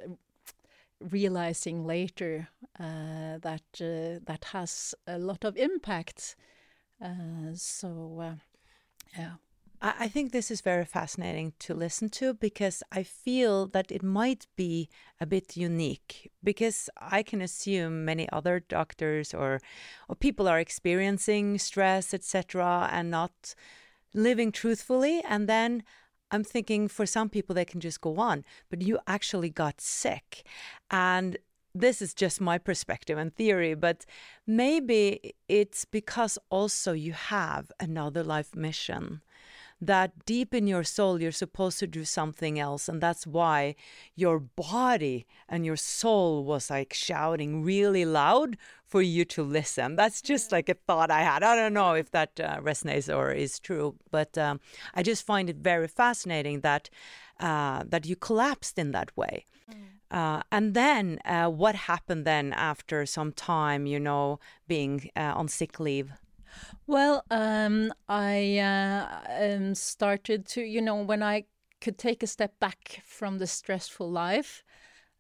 realizing 1.12 1.86
later 1.86 2.50
uh, 2.80 3.38
that 3.42 3.64
uh, 3.82 4.20
that 4.26 4.46
has 4.52 4.96
a 5.08 5.18
lot 5.18 5.44
of 5.44 5.58
impact. 5.58 6.36
Uh, 7.02 7.54
so, 7.54 8.20
uh, 8.22 8.36
yeah. 9.18 9.34
I 9.86 10.08
think 10.08 10.32
this 10.32 10.50
is 10.50 10.62
very 10.62 10.86
fascinating 10.86 11.52
to 11.60 11.74
listen 11.74 12.08
to 12.12 12.34
because 12.34 12.84
I 12.94 13.04
feel 13.04 13.68
that 13.68 13.92
it 13.92 14.02
might 14.02 14.48
be 14.56 14.88
a 15.20 15.26
bit 15.26 15.58
unique 15.58 16.32
because 16.42 16.90
I 16.98 17.22
can 17.22 17.42
assume 17.42 18.06
many 18.06 18.30
other 18.32 18.62
doctors 18.62 19.34
or 19.34 19.60
or 20.08 20.16
people 20.16 20.48
are 20.48 20.58
experiencing 20.58 21.58
stress 21.58 22.14
etc 22.14 22.88
and 22.94 23.12
not 23.12 23.56
living 24.14 24.54
truthfully 24.54 25.22
and 25.28 25.50
then 25.50 25.84
I'm 26.34 26.44
thinking 26.44 26.88
for 26.88 27.06
some 27.06 27.30
people 27.30 27.54
they 27.54 27.63
can 27.63 27.80
just 27.80 28.02
go 28.02 28.18
on, 28.18 28.44
but 28.70 28.82
you 28.82 29.00
actually 29.06 29.52
got 29.52 29.80
sick. 29.80 30.44
And 30.90 31.38
this 31.75 32.02
is 32.02 32.13
just 32.13 32.42
my 32.42 32.58
perspective 32.58 33.18
and 33.18 33.34
theory, 33.36 33.75
but 33.75 34.06
maybe 34.46 35.34
it's 35.48 35.86
because 35.86 36.38
also 36.50 36.92
you 36.92 37.13
have 37.13 37.72
another 37.80 38.24
life 38.24 38.56
mission 38.56 39.22
that 39.88 40.25
deep 40.25 40.54
in 40.54 40.68
your 40.68 40.84
soul 40.84 41.22
you're 41.22 41.32
supposed 41.32 41.80
to 41.80 41.88
do 41.88 42.06
something 42.06 42.60
else. 42.60 42.88
And 42.90 43.02
that's 43.02 43.28
why 43.28 43.75
your 44.16 44.40
body 44.40 45.25
and 45.50 45.66
your 45.66 45.75
soul 45.75 46.44
was 46.44 46.70
like 46.70 46.94
shouting 46.94 47.63
really 47.63 48.06
loud 48.06 48.58
for 48.86 49.02
you 49.02 49.25
to 49.25 49.44
listen. 49.44 49.96
That's 49.96 50.22
just 50.22 50.52
like 50.52 50.70
a 50.70 50.75
thought 50.75 51.10
i 51.12 51.22
had. 51.22 51.44
I 51.44 51.56
don't 51.56 51.74
know 51.74 51.94
if 51.94 52.12
that 52.12 52.40
uh, 52.40 52.60
resonates 52.60 53.13
or 53.13 53.32
is 53.32 53.60
true 53.60 53.96
but 54.12 54.38
um, 54.38 54.60
i 54.94 55.04
just 55.04 55.25
find 55.25 55.50
it 55.50 55.58
very 55.58 55.88
fascinating 55.88 56.62
that 56.62 56.90
uh, 57.40 57.84
that 57.88 58.06
you 58.06 58.16
collapsed 58.16 58.78
in 58.78 58.92
that 58.92 59.16
way. 59.18 59.46
Mm. 59.72 59.75
uh, 60.12 60.44
and 60.52 60.74
then 60.74 61.20
uh, 61.25 61.50
what 61.50 61.75
happened 61.75 62.25
then 62.25 62.52
after 62.54 63.06
some 63.06 63.32
time 63.32 63.86
you 63.86 64.00
know 64.00 64.40
being 64.68 65.10
uh, 65.16 65.40
on 65.40 65.48
sick 65.48 65.80
leave 65.80 66.12
well, 66.88 67.24
um, 67.32 67.94
I 68.08 68.58
uh, 68.60 69.56
um, 69.56 69.76
started 69.76 70.46
to, 70.50 70.62
you 70.62 70.82
know, 70.82 70.96
when 71.04 71.24
I 71.24 71.46
could 71.82 71.98
take 71.98 72.24
a 72.24 72.28
step 72.28 72.60
back 72.60 73.02
from 73.06 73.38
the 73.38 73.48
stressful 73.48 74.10
life, 74.10 74.64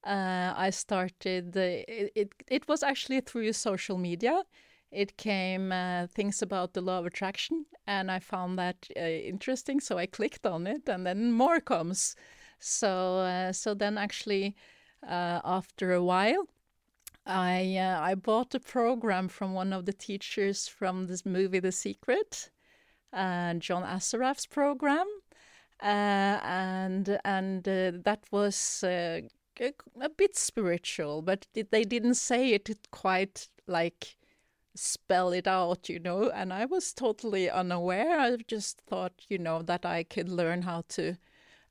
uh, 0.05 0.53
I 0.55 0.69
started. 0.71 1.55
It, 1.55 2.11
it, 2.15 2.29
it 2.49 2.67
was 2.67 2.83
actually 2.83 3.21
through 3.21 3.53
social 3.53 3.97
media. 3.97 4.43
it 4.91 5.17
came 5.17 5.71
uh, 5.71 6.07
things 6.07 6.41
about 6.41 6.73
the 6.73 6.81
law 6.81 6.99
of 6.99 7.05
attraction, 7.05 7.65
and 7.87 8.11
I 8.11 8.19
found 8.19 8.59
that 8.59 8.87
uh, 8.97 9.01
interesting. 9.01 9.79
So 9.79 9.97
I 9.97 10.05
clicked 10.07 10.45
on 10.45 10.67
it, 10.67 10.87
and 10.89 11.05
then 11.05 11.31
more 11.33 11.59
comes. 11.61 12.15
So 12.59 13.19
uh, 13.19 13.51
so 13.53 13.73
then 13.73 13.97
actually, 13.97 14.55
uh, 15.07 15.41
after 15.43 15.93
a 15.93 16.03
while, 16.03 16.47
I 17.25 17.77
uh, 17.77 17.99
I 18.01 18.15
bought 18.15 18.53
a 18.55 18.59
program 18.59 19.29
from 19.29 19.53
one 19.53 19.71
of 19.73 19.85
the 19.85 19.93
teachers 19.93 20.67
from 20.67 21.07
this 21.07 21.25
movie 21.25 21.59
The 21.59 21.71
Secret, 21.71 22.49
uh, 23.13 23.53
John 23.55 23.83
Assaraf's 23.83 24.45
program, 24.45 25.07
and 25.79 27.19
and 27.23 27.63
that 27.63 28.21
was. 28.31 28.83
A, 28.85 29.23
a 30.01 30.09
bit 30.09 30.35
spiritual, 30.35 31.21
but 31.21 31.45
they 31.53 31.83
didn't 31.83 32.15
say 32.15 32.53
it 32.53 32.69
quite 32.89 33.49
like 33.67 34.17
spell 34.75 35.31
it 35.31 35.47
out, 35.47 35.89
you 35.89 35.99
know. 35.99 36.29
And 36.29 36.51
I 36.51 36.65
was 36.65 36.93
totally 36.93 37.49
unaware. 37.49 38.19
I 38.19 38.37
just 38.47 38.81
thought, 38.81 39.13
you 39.29 39.37
know, 39.37 39.61
that 39.61 39.85
I 39.85 40.03
could 40.03 40.29
learn 40.29 40.63
how 40.63 40.83
to 40.89 41.17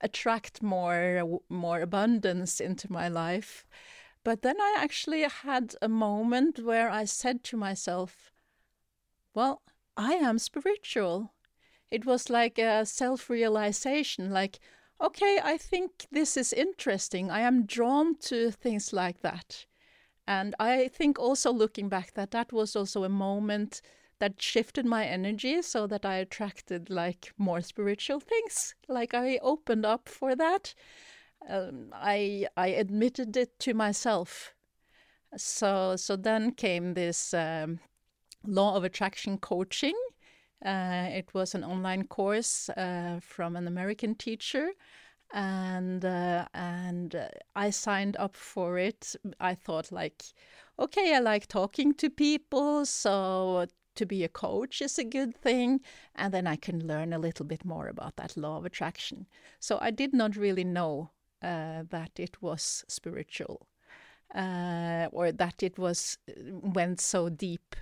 attract 0.00 0.62
more 0.62 1.40
more 1.48 1.80
abundance 1.80 2.60
into 2.60 2.90
my 2.92 3.08
life. 3.08 3.66
But 4.24 4.42
then 4.42 4.60
I 4.60 4.76
actually 4.78 5.22
had 5.22 5.74
a 5.82 5.88
moment 5.88 6.60
where 6.60 6.90
I 6.90 7.04
said 7.04 7.42
to 7.44 7.56
myself, 7.56 8.30
well, 9.34 9.62
I 9.96 10.14
am 10.14 10.38
spiritual. 10.38 11.32
It 11.90 12.06
was 12.06 12.30
like 12.30 12.58
a 12.58 12.86
self 12.86 13.28
realization, 13.28 14.30
like, 14.30 14.60
okay, 15.00 15.40
I 15.42 15.56
think 15.56 16.06
this 16.10 16.36
is 16.36 16.52
interesting. 16.52 17.30
I 17.30 17.40
am 17.40 17.66
drawn 17.66 18.16
to 18.20 18.50
things 18.50 18.92
like 18.92 19.20
that. 19.22 19.66
And 20.26 20.54
I 20.60 20.88
think 20.88 21.18
also 21.18 21.52
looking 21.52 21.88
back 21.88 22.14
that 22.14 22.30
that 22.30 22.52
was 22.52 22.76
also 22.76 23.04
a 23.04 23.08
moment 23.08 23.82
that 24.20 24.40
shifted 24.40 24.86
my 24.86 25.04
energy 25.04 25.60
so 25.62 25.88
that 25.88 26.06
I 26.06 26.14
attracted 26.16 26.88
like 26.88 27.32
more 27.36 27.60
spiritual 27.60 28.20
things. 28.20 28.76
Like 28.88 29.14
I 29.14 29.38
opened 29.42 29.84
up 29.84 30.08
for 30.08 30.36
that. 30.36 30.74
Um, 31.48 31.92
I 31.92 32.46
I 32.56 32.68
admitted 32.68 33.36
it 33.36 33.58
to 33.60 33.74
myself. 33.74 34.54
So 35.36 35.96
so 35.96 36.16
then 36.16 36.52
came 36.52 36.94
this 36.94 37.34
um, 37.34 37.80
law 38.46 38.76
of 38.76 38.84
attraction 38.84 39.38
coaching. 39.38 39.96
Uh, 40.64 41.08
it 41.10 41.34
was 41.34 41.54
an 41.54 41.64
online 41.64 42.06
course 42.06 42.68
uh, 42.70 43.18
from 43.20 43.56
an 43.56 43.66
American 43.66 44.14
teacher, 44.14 44.70
and 45.32 46.04
uh, 46.04 46.46
and 46.54 47.16
uh, 47.16 47.28
I 47.56 47.70
signed 47.70 48.16
up 48.18 48.36
for 48.36 48.78
it. 48.78 49.16
I 49.40 49.54
thought 49.54 49.90
like, 49.90 50.22
okay, 50.78 51.14
I 51.14 51.18
like 51.18 51.48
talking 51.48 51.94
to 51.94 52.10
people, 52.10 52.86
so 52.86 53.66
to 53.94 54.06
be 54.06 54.24
a 54.24 54.28
coach 54.28 54.80
is 54.80 54.98
a 54.98 55.04
good 55.04 55.36
thing, 55.36 55.80
and 56.14 56.32
then 56.32 56.46
I 56.46 56.56
can 56.56 56.86
learn 56.86 57.12
a 57.12 57.18
little 57.18 57.44
bit 57.46 57.64
more 57.64 57.88
about 57.88 58.16
that 58.16 58.36
law 58.36 58.56
of 58.58 58.64
attraction. 58.64 59.26
So 59.58 59.78
I 59.80 59.90
did 59.90 60.14
not 60.14 60.36
really 60.36 60.64
know 60.64 61.10
that 61.42 62.10
it 62.16 62.40
was 62.40 62.84
spiritual, 62.88 63.66
uh, 64.34 65.08
or 65.12 65.32
that 65.32 65.62
it 65.62 65.78
was 65.78 66.18
uh, 66.28 66.32
went 66.62 67.00
so 67.00 67.28
deep 67.28 67.76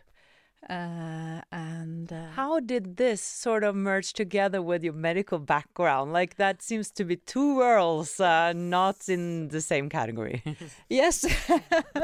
uh, 0.68 1.40
and 1.50 2.12
uh, 2.12 2.26
how 2.32 2.60
did 2.60 2.98
this 2.98 3.22
sort 3.22 3.64
of 3.64 3.74
merge 3.74 4.12
together 4.12 4.60
with 4.60 4.84
your 4.84 4.92
medical 4.92 5.38
background? 5.38 6.12
Like 6.12 6.36
that 6.36 6.60
seems 6.60 6.90
to 6.92 7.04
be 7.04 7.16
two 7.16 7.56
worlds, 7.56 8.20
uh, 8.20 8.52
not 8.52 9.08
in 9.08 9.48
the 9.48 9.62
same 9.62 9.88
category. 9.88 10.42
yes. 10.90 11.24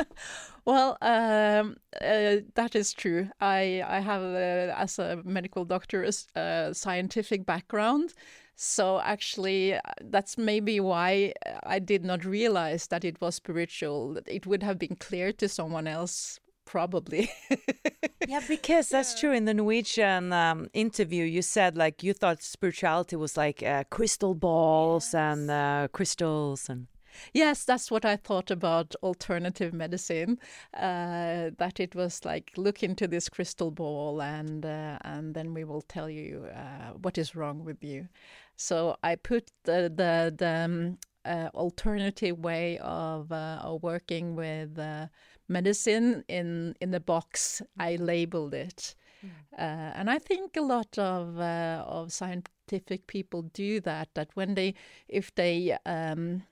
well, 0.65 0.97
um, 1.03 1.77
uh, 2.01 2.37
that 2.55 2.75
is 2.75 2.95
true. 2.95 3.29
I 3.41 3.85
I 3.87 4.01
have, 4.01 4.23
uh, 4.23 4.75
as 4.77 4.99
a 4.99 5.21
medical 5.25 5.67
doctor, 5.67 6.09
a 6.35 6.75
scientific 6.75 7.45
background. 7.45 8.15
So 8.57 9.01
actually, 9.01 9.75
uh, 9.75 9.81
that's 10.01 10.39
maybe 10.39 10.81
why 10.81 11.35
I 11.65 11.79
did 11.79 12.05
not 12.05 12.25
realize 12.25 12.87
that 12.89 13.05
it 13.05 13.21
was 13.21 13.35
spiritual. 13.35 14.19
It 14.27 14.47
would 14.47 14.63
have 14.63 14.79
been 14.79 14.97
clear 14.97 15.31
to 15.35 15.49
someone 15.49 15.87
else 15.87 16.41
probably. 16.65 17.31
yeah, 18.29 18.41
because 18.47 18.89
that's 18.89 19.15
yeah. 19.15 19.21
true. 19.21 19.33
In 19.33 19.45
the 19.47 19.55
Norwegian 19.55 20.33
um, 20.33 20.69
interview, 20.75 21.25
you 21.25 21.41
said 21.41 21.77
like 21.77 22.03
you 22.03 22.13
thought 22.13 22.43
spirituality 22.43 23.17
was 23.17 23.37
like 23.37 23.63
uh, 23.63 23.85
crystal 23.91 24.35
balls 24.35 25.07
yes. 25.07 25.15
and 25.15 25.51
uh, 25.51 25.89
crystals 25.93 26.69
and. 26.69 26.87
Yes, 27.33 27.65
that's 27.65 27.91
what 27.91 28.05
I 28.05 28.17
thought 28.17 28.51
about 28.51 28.95
alternative 29.03 29.73
medicine. 29.73 30.39
Uh, 30.75 31.49
that 31.57 31.81
it 31.81 31.95
was 31.95 32.27
like 32.27 32.53
look 32.59 32.83
into 32.83 33.09
this 33.09 33.31
crystal 33.31 33.71
ball, 33.71 34.21
and 34.21 34.67
uh, 34.67 34.99
and 35.01 35.35
then 35.35 35.55
we 35.55 35.65
will 35.65 35.81
tell 35.81 36.11
you 36.11 36.47
uh, 36.55 36.93
what 37.01 37.17
is 37.17 37.35
wrong 37.35 37.65
with 37.65 37.83
you. 37.83 38.09
So 38.57 38.97
I 39.03 39.17
put 39.17 39.51
the 39.65 39.93
the, 39.95 40.35
the 40.37 40.49
um, 40.65 40.99
uh, 41.25 41.51
alternative 41.55 42.39
way 42.39 42.79
of, 42.79 43.33
uh, 43.33 43.59
of 43.63 43.83
working 43.83 44.37
with 44.37 44.79
uh, 44.79 45.07
medicine 45.49 46.25
in 46.29 46.75
in 46.81 46.91
the 46.91 47.01
box. 47.01 47.63
I 47.79 47.97
labeled 47.97 48.55
it, 48.55 48.95
mm. 49.25 49.31
uh, 49.59 49.93
and 49.95 50.09
I 50.09 50.19
think 50.19 50.57
a 50.57 50.63
lot 50.63 50.99
of 50.99 51.39
uh, 51.39 51.85
of 51.87 52.13
scientific 52.13 53.07
people 53.07 53.43
do 53.43 53.81
that. 53.81 54.09
That 54.15 54.31
when 54.35 54.55
they, 54.55 54.75
if 55.09 55.35
they 55.35 55.77
um, 55.85 56.43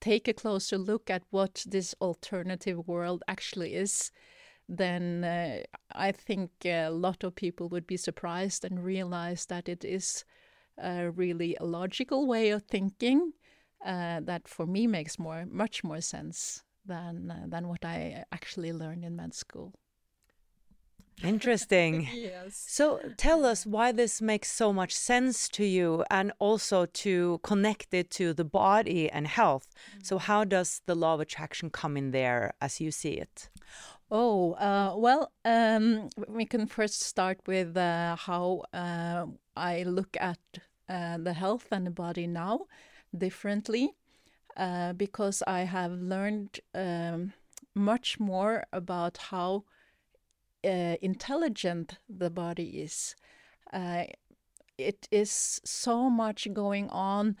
take 0.00 0.28
a 0.28 0.34
closer 0.34 0.76
look 0.78 1.10
at 1.10 1.22
what 1.30 1.64
this 1.66 1.94
alternative 2.00 2.86
world 2.86 3.22
actually 3.26 3.74
is, 3.74 4.10
then 4.68 5.24
uh, 5.24 5.62
I 5.92 6.12
think 6.12 6.50
a 6.64 6.88
lot 6.90 7.24
of 7.24 7.34
people 7.34 7.68
would 7.68 7.86
be 7.86 7.96
surprised 7.96 8.64
and 8.64 8.84
realize 8.84 9.46
that 9.46 9.68
it 9.68 9.84
is 9.84 10.24
a 10.78 11.10
really 11.10 11.56
a 11.60 11.64
logical 11.64 12.26
way 12.26 12.50
of 12.50 12.62
thinking 12.64 13.32
uh, 13.84 14.20
that 14.20 14.48
for 14.48 14.66
me 14.66 14.86
makes 14.86 15.18
more 15.18 15.44
much 15.46 15.84
more 15.84 16.00
sense 16.00 16.62
than 16.86 17.30
uh, 17.30 17.44
than 17.46 17.68
what 17.68 17.84
I 17.84 18.24
actually 18.32 18.72
learned 18.72 19.04
in 19.04 19.16
med 19.16 19.34
school. 19.34 19.72
Interesting. 21.22 22.08
yes. 22.14 22.64
So 22.68 23.00
tell 23.16 23.44
us 23.44 23.64
why 23.64 23.92
this 23.92 24.20
makes 24.20 24.50
so 24.50 24.72
much 24.72 24.92
sense 24.94 25.48
to 25.50 25.64
you 25.64 26.04
and 26.10 26.32
also 26.38 26.86
to 26.86 27.38
connect 27.42 27.94
it 27.94 28.10
to 28.12 28.34
the 28.34 28.44
body 28.44 29.08
and 29.10 29.26
health. 29.26 29.68
Mm 29.72 29.98
-hmm. 29.98 30.04
So 30.04 30.18
how 30.18 30.44
does 30.44 30.80
the 30.86 30.94
law 30.94 31.14
of 31.14 31.20
attraction 31.20 31.70
come 31.70 31.98
in 31.98 32.10
there 32.10 32.52
as 32.58 32.80
you 32.80 32.90
see 32.90 33.12
it? 33.12 33.50
Oh, 34.10 34.52
uh, 34.54 34.94
well, 34.96 35.32
um, 35.44 36.08
we 36.28 36.44
can 36.46 36.66
first 36.66 37.00
start 37.02 37.38
with 37.46 37.76
uh, 37.76 38.16
how 38.16 38.62
uh, 38.72 39.26
I 39.56 39.82
look 39.82 40.16
at 40.20 40.38
uh, 40.88 41.18
the 41.18 41.32
health 41.32 41.68
and 41.70 41.86
the 41.86 41.90
body 41.90 42.26
now 42.26 42.66
differently. 43.16 43.94
Uh, 44.56 44.92
because 44.92 45.42
I 45.48 45.62
have 45.62 45.90
learned 45.90 46.60
um, 46.76 47.32
much 47.74 48.20
more 48.20 48.64
about 48.72 49.16
how 49.16 49.64
uh, 50.64 50.96
intelligent 51.02 51.98
the 52.08 52.30
body 52.30 52.80
is. 52.80 53.16
Uh, 53.72 54.04
it 54.78 55.08
is 55.10 55.60
so 55.64 56.08
much 56.08 56.46
going 56.52 56.88
on 56.90 57.36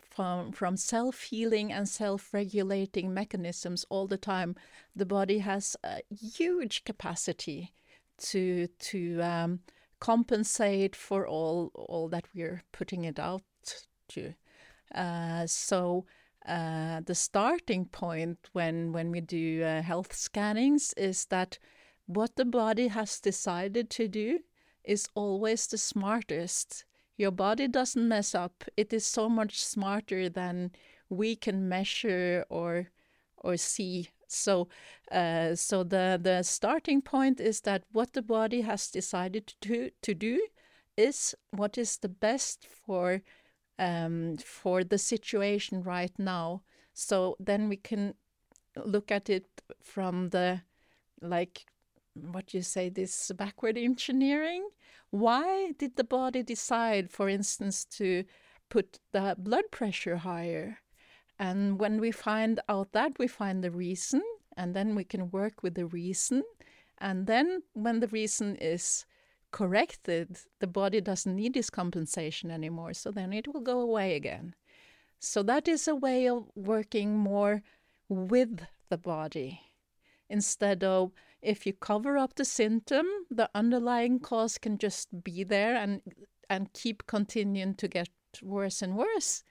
from 0.00 0.50
from 0.50 0.76
self 0.76 1.22
healing 1.22 1.72
and 1.72 1.88
self 1.88 2.34
regulating 2.34 3.14
mechanisms 3.14 3.84
all 3.88 4.08
the 4.08 4.18
time. 4.18 4.56
The 4.96 5.06
body 5.06 5.38
has 5.38 5.76
a 5.84 6.00
huge 6.12 6.82
capacity 6.84 7.72
to 8.18 8.66
to 8.66 9.22
um, 9.22 9.60
compensate 10.00 10.96
for 10.96 11.26
all 11.26 11.70
all 11.74 12.08
that 12.08 12.24
we're 12.34 12.62
putting 12.72 13.04
it 13.04 13.18
out 13.18 13.42
to. 14.08 14.34
Uh, 14.94 15.46
so 15.46 16.06
uh, 16.46 17.00
the 17.04 17.14
starting 17.14 17.84
point 17.84 18.38
when 18.52 18.92
when 18.92 19.10
we 19.10 19.20
do 19.20 19.62
uh, 19.62 19.82
health 19.82 20.14
scannings 20.14 20.92
is 20.94 21.26
that 21.26 21.58
what 22.06 22.34
the 22.36 22.44
body 22.44 22.88
has 22.88 23.20
decided 23.20 23.90
to 23.90 24.08
do 24.08 24.40
is 24.82 25.08
always 25.14 25.66
the 25.66 25.78
smartest. 25.78 26.84
Your 27.16 27.30
body 27.30 27.68
doesn't 27.68 28.08
mess 28.08 28.34
up. 28.34 28.64
It 28.76 28.92
is 28.92 29.06
so 29.06 29.28
much 29.28 29.62
smarter 29.62 30.28
than 30.28 30.72
we 31.08 31.36
can 31.36 31.68
measure 31.68 32.44
or 32.48 32.90
or 33.36 33.56
see. 33.56 34.08
So, 34.32 34.68
uh, 35.10 35.54
so 35.54 35.82
the 35.82 36.18
the 36.22 36.42
starting 36.42 37.02
point 37.02 37.40
is 37.40 37.62
that 37.62 37.84
what 37.92 38.12
the 38.12 38.22
body 38.22 38.62
has 38.62 38.90
decided 38.90 39.46
to 39.48 39.56
do, 39.60 39.90
to 40.02 40.14
do 40.14 40.46
is 40.96 41.34
what 41.50 41.78
is 41.78 41.98
the 41.98 42.08
best 42.08 42.66
for 42.66 43.22
um, 43.78 44.36
for 44.38 44.84
the 44.84 44.98
situation 44.98 45.82
right 45.82 46.12
now. 46.18 46.62
So 46.92 47.36
then 47.40 47.68
we 47.68 47.76
can 47.76 48.14
look 48.76 49.10
at 49.10 49.28
it 49.30 49.46
from 49.82 50.30
the 50.30 50.62
like 51.20 51.66
what 52.14 52.54
you 52.54 52.62
say 52.62 52.88
this 52.88 53.30
backward 53.36 53.76
engineering 53.78 54.68
why 55.10 55.72
did 55.78 55.96
the 55.96 56.04
body 56.04 56.42
decide 56.42 57.10
for 57.10 57.28
instance 57.28 57.84
to 57.84 58.24
put 58.68 58.98
the 59.12 59.34
blood 59.38 59.64
pressure 59.70 60.18
higher 60.18 60.78
and 61.40 61.80
when 61.80 62.00
we 62.00 62.12
find 62.12 62.60
out 62.68 62.92
that 62.92 63.18
we 63.18 63.26
find 63.26 63.64
the 63.64 63.72
reason 63.72 64.22
and 64.56 64.76
then 64.76 64.94
we 64.94 65.04
can 65.04 65.30
work 65.32 65.64
with 65.64 65.74
the 65.74 65.86
reason 65.86 66.44
And 67.00 67.26
then 67.26 67.62
when 67.74 68.00
the 68.00 68.08
reason 68.08 68.56
is 68.56 69.06
corrected, 69.52 70.38
the 70.60 70.66
body 70.66 71.00
doesn't 71.00 71.34
need 71.34 71.54
this 71.54 71.70
compensation 71.70 72.50
anymore. 72.50 72.94
So 72.94 73.10
then 73.10 73.32
it 73.32 73.48
will 73.48 73.62
go 73.62 73.80
away 73.80 74.16
again. 74.16 74.54
So 75.18 75.42
that 75.44 75.68
is 75.68 75.88
a 75.88 75.94
way 75.96 76.28
of 76.28 76.50
working 76.54 77.16
more 77.18 77.62
with 78.08 78.62
the 78.90 78.98
body 78.98 79.60
instead 80.28 80.84
of 80.84 81.12
if 81.42 81.66
you 81.66 81.72
cover 81.72 82.18
up 82.18 82.34
the 82.36 82.44
symptom, 82.44 83.06
the 83.30 83.50
underlying 83.54 84.20
cause 84.20 84.58
can 84.58 84.78
just 84.78 85.24
be 85.24 85.44
there 85.44 85.76
and 85.76 86.02
and 86.50 86.72
keep 86.72 87.06
continuing 87.06 87.74
to 87.76 87.88
get 87.88 88.10
worse 88.42 88.82
and 88.82 88.96
worse. 88.96 89.42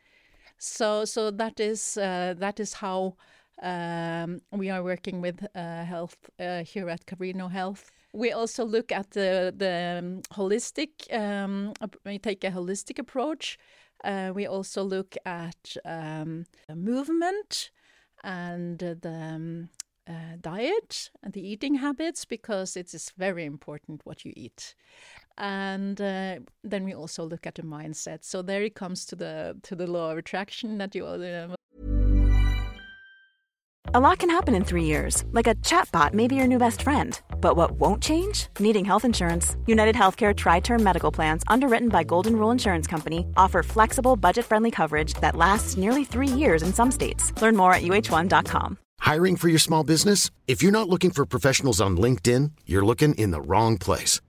So 0.59 1.05
so 1.05 1.31
that 1.31 1.59
is 1.59 1.97
uh, 1.97 2.35
that 2.37 2.59
is 2.59 2.73
how 2.73 3.15
um, 3.63 4.41
we 4.51 4.69
are 4.69 4.83
working 4.83 5.21
with 5.21 5.45
uh, 5.55 5.85
health 5.85 6.17
uh, 6.39 6.63
here 6.63 6.89
at 6.89 7.05
Carino 7.05 7.47
Health. 7.47 7.89
We 8.13 8.31
also 8.31 8.65
look 8.65 8.91
at 8.91 9.11
the 9.11 9.53
the 9.55 9.99
um, 9.99 10.21
holistic. 10.33 11.11
Um, 11.13 11.73
we 12.05 12.19
take 12.19 12.43
a 12.43 12.51
holistic 12.51 12.99
approach. 12.99 13.57
Uh, 14.03 14.31
we 14.35 14.47
also 14.47 14.83
look 14.83 15.15
at 15.25 15.77
um, 15.85 16.45
movement 16.73 17.71
and 18.23 18.79
the 18.79 18.97
um, 19.09 19.69
uh, 20.09 20.35
diet 20.41 21.11
and 21.23 21.33
the 21.33 21.47
eating 21.47 21.75
habits 21.75 22.25
because 22.25 22.75
it 22.75 22.93
is 22.93 23.11
very 23.17 23.45
important 23.45 24.01
what 24.05 24.25
you 24.25 24.33
eat 24.35 24.75
and 25.39 25.99
uh, 25.99 26.39
then 26.63 26.83
we 26.83 26.93
also 26.93 27.23
look 27.23 27.47
at 27.47 27.55
the 27.55 27.63
mindset. 27.63 28.23
So 28.23 28.41
there 28.41 28.63
it 28.63 28.75
comes 28.75 29.05
to 29.07 29.15
the 29.15 29.57
to 29.63 29.75
the 29.75 29.87
law 29.87 30.11
of 30.11 30.17
attraction 30.17 30.77
that 30.77 30.95
you 30.95 31.05
all 31.05 31.23
uh, 31.23 31.55
a 33.91 33.99
lot 33.99 34.19
can 34.19 34.29
happen 34.29 34.53
in 34.53 34.63
three 34.63 34.83
years. 34.83 35.23
Like 35.31 35.47
a 35.47 35.55
chatbot 35.55 36.13
may 36.13 36.27
be 36.27 36.35
your 36.35 36.45
new 36.45 36.59
best 36.59 36.83
friend. 36.83 37.19
But 37.41 37.55
what 37.57 37.71
won't 37.71 38.03
change? 38.03 38.47
Needing 38.59 38.85
health 38.85 39.03
insurance. 39.03 39.57
United 39.65 39.95
healthcare 39.95 40.35
tri-term 40.35 40.83
medical 40.83 41.11
plans 41.11 41.43
underwritten 41.47 41.89
by 41.89 42.03
golden 42.03 42.35
rule 42.35 42.51
insurance 42.51 42.85
company 42.85 43.25
offer 43.35 43.63
flexible 43.63 44.15
budget-friendly 44.15 44.69
coverage 44.69 45.15
that 45.21 45.35
lasts 45.35 45.75
nearly 45.75 46.05
three 46.05 46.27
years 46.27 46.61
in 46.61 46.71
some 46.71 46.91
states. 46.91 47.33
Learn 47.41 47.55
more 47.55 47.73
at 47.73 47.81
uh1.com 47.81 48.77
Hiring 48.99 49.37
for 49.37 49.47
your 49.47 49.59
small 49.59 49.83
business? 49.83 50.29
If 50.47 50.61
you're 50.61 50.71
not 50.71 50.89
looking 50.89 51.09
for 51.09 51.25
professionals 51.25 51.81
on 51.81 51.97
LinkedIn, 51.97 52.51
you're 52.65 52.85
looking 52.85 53.15
in 53.15 53.31
the 53.31 53.41
wrong 53.41 53.77
place. 53.77 54.21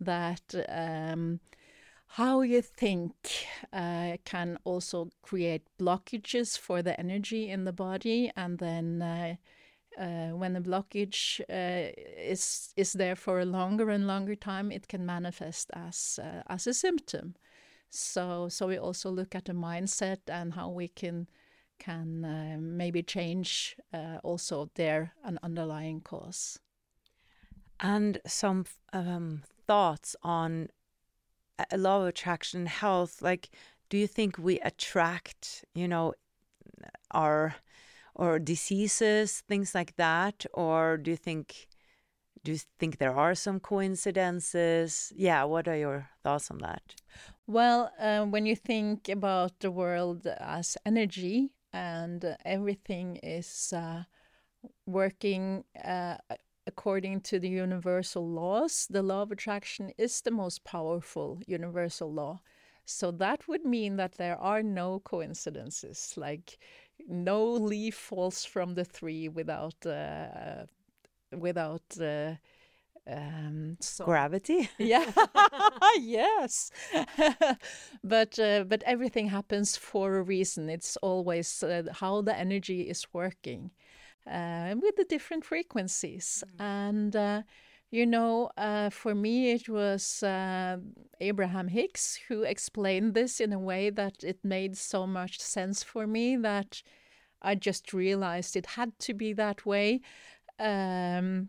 that 0.00 0.54
um, 0.68 1.40
how 2.08 2.40
you 2.40 2.62
think 2.62 3.14
uh, 3.72 4.16
can 4.24 4.58
also 4.64 5.10
create 5.22 5.62
blockages 5.78 6.58
for 6.58 6.82
the 6.82 6.98
energy 6.98 7.48
in 7.48 7.64
the 7.64 7.72
body 7.72 8.32
and 8.36 8.58
then 8.58 9.02
uh, 9.02 9.36
uh, 9.98 10.30
when 10.30 10.52
the 10.52 10.60
blockage 10.60 11.40
uh, 11.50 11.92
is 12.16 12.72
is 12.76 12.92
there 12.92 13.16
for 13.16 13.40
a 13.40 13.44
longer 13.44 13.90
and 13.90 14.06
longer 14.06 14.34
time, 14.34 14.70
it 14.72 14.88
can 14.88 15.04
manifest 15.04 15.70
as 15.74 16.18
uh, 16.22 16.42
as 16.48 16.66
a 16.66 16.74
symptom. 16.74 17.34
So 17.90 18.48
so 18.48 18.68
we 18.68 18.78
also 18.78 19.10
look 19.10 19.34
at 19.34 19.46
the 19.46 19.52
mindset 19.52 20.20
and 20.28 20.54
how 20.54 20.70
we 20.70 20.88
can 20.88 21.28
can 21.78 22.24
uh, 22.24 22.56
maybe 22.60 23.02
change 23.02 23.76
uh, 23.92 24.18
also 24.22 24.70
there 24.74 25.12
an 25.24 25.38
underlying 25.42 26.00
cause. 26.00 26.58
And 27.80 28.20
some 28.26 28.66
um, 28.92 29.42
thoughts 29.70 30.16
on 30.24 30.66
a 31.70 31.78
law 31.78 32.00
of 32.00 32.08
attraction 32.08 32.66
health. 32.66 33.22
Like, 33.22 33.50
do 33.88 33.96
you 33.96 34.08
think 34.08 34.36
we 34.36 34.58
attract, 34.70 35.64
you 35.74 35.86
know, 35.86 36.14
our 37.12 37.54
or 38.16 38.40
diseases, 38.40 39.44
things 39.46 39.72
like 39.72 39.94
that? 39.94 40.44
Or 40.52 40.96
do 40.96 41.12
you 41.12 41.16
think 41.16 41.68
do 42.42 42.52
you 42.52 42.58
think 42.80 42.96
there 42.96 43.14
are 43.14 43.34
some 43.36 43.60
coincidences? 43.60 45.12
Yeah, 45.14 45.44
what 45.44 45.68
are 45.68 45.76
your 45.76 46.08
thoughts 46.24 46.50
on 46.50 46.58
that? 46.58 46.82
Well, 47.46 47.92
uh, 48.00 48.24
when 48.24 48.46
you 48.46 48.56
think 48.56 49.08
about 49.08 49.60
the 49.60 49.70
world 49.70 50.26
as 50.26 50.76
energy 50.84 51.50
and 51.72 52.24
uh, 52.24 52.34
everything 52.44 53.20
is 53.22 53.72
uh, 53.76 54.02
working 54.86 55.64
uh, 55.84 56.16
according 56.66 57.20
to 57.22 57.38
the 57.38 57.48
universal 57.48 58.28
laws, 58.28 58.86
the 58.90 59.02
law 59.02 59.22
of 59.22 59.32
attraction 59.32 59.92
is 59.98 60.20
the 60.20 60.30
most 60.30 60.64
powerful 60.64 61.40
universal 61.46 62.12
law. 62.12 62.40
So 62.84 63.10
that 63.12 63.46
would 63.48 63.64
mean 63.64 63.96
that 63.96 64.12
there 64.14 64.36
are 64.38 64.62
no 64.62 65.00
coincidences. 65.00 66.14
Like 66.16 66.58
no 67.08 67.44
leaf 67.44 67.94
falls 67.94 68.44
from 68.44 68.74
the 68.74 68.84
tree 68.84 69.28
without 69.28 69.86
uh, 69.86 70.66
without 71.36 71.82
uh, 72.00 72.34
um, 73.10 73.76
so, 73.80 74.04
gravity. 74.04 74.68
yeah, 74.78 75.10
yes, 75.98 76.70
but 78.04 78.38
uh, 78.38 78.64
but 78.64 78.82
everything 78.84 79.28
happens 79.28 79.76
for 79.76 80.16
a 80.16 80.22
reason. 80.22 80.68
It's 80.68 80.96
always 80.98 81.62
uh, 81.62 81.84
how 81.92 82.22
the 82.22 82.36
energy 82.36 82.82
is 82.82 83.06
working 83.12 83.70
uh, 84.30 84.74
with 84.80 84.96
the 84.96 85.04
different 85.04 85.44
frequencies 85.44 86.44
mm. 86.46 86.64
and. 86.64 87.16
Uh, 87.16 87.42
you 87.92 88.06
know, 88.06 88.50
uh, 88.56 88.88
for 88.90 89.16
me, 89.16 89.50
it 89.50 89.68
was 89.68 90.22
uh, 90.22 90.76
Abraham 91.20 91.66
Hicks 91.66 92.20
who 92.28 92.42
explained 92.42 93.14
this 93.14 93.40
in 93.40 93.52
a 93.52 93.58
way 93.58 93.90
that 93.90 94.22
it 94.22 94.38
made 94.44 94.76
so 94.76 95.08
much 95.08 95.40
sense 95.40 95.82
for 95.82 96.06
me 96.06 96.36
that 96.36 96.84
I 97.42 97.56
just 97.56 97.92
realized 97.92 98.54
it 98.54 98.66
had 98.66 98.96
to 99.00 99.14
be 99.14 99.32
that 99.32 99.66
way. 99.66 100.02
Um, 100.58 101.48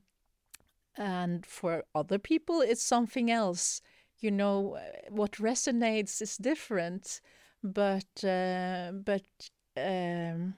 and 0.98 1.46
for 1.46 1.84
other 1.94 2.17
people, 2.17 2.62
it's 2.62 2.84
something 2.84 3.30
else. 3.30 3.82
You 4.20 4.32
know, 4.32 4.80
what 5.10 5.34
resonates 5.34 6.22
is 6.22 6.38
different, 6.38 7.22
but 7.63 8.24
uh, 8.24 8.91
but 8.94 9.26
um, 9.78 10.56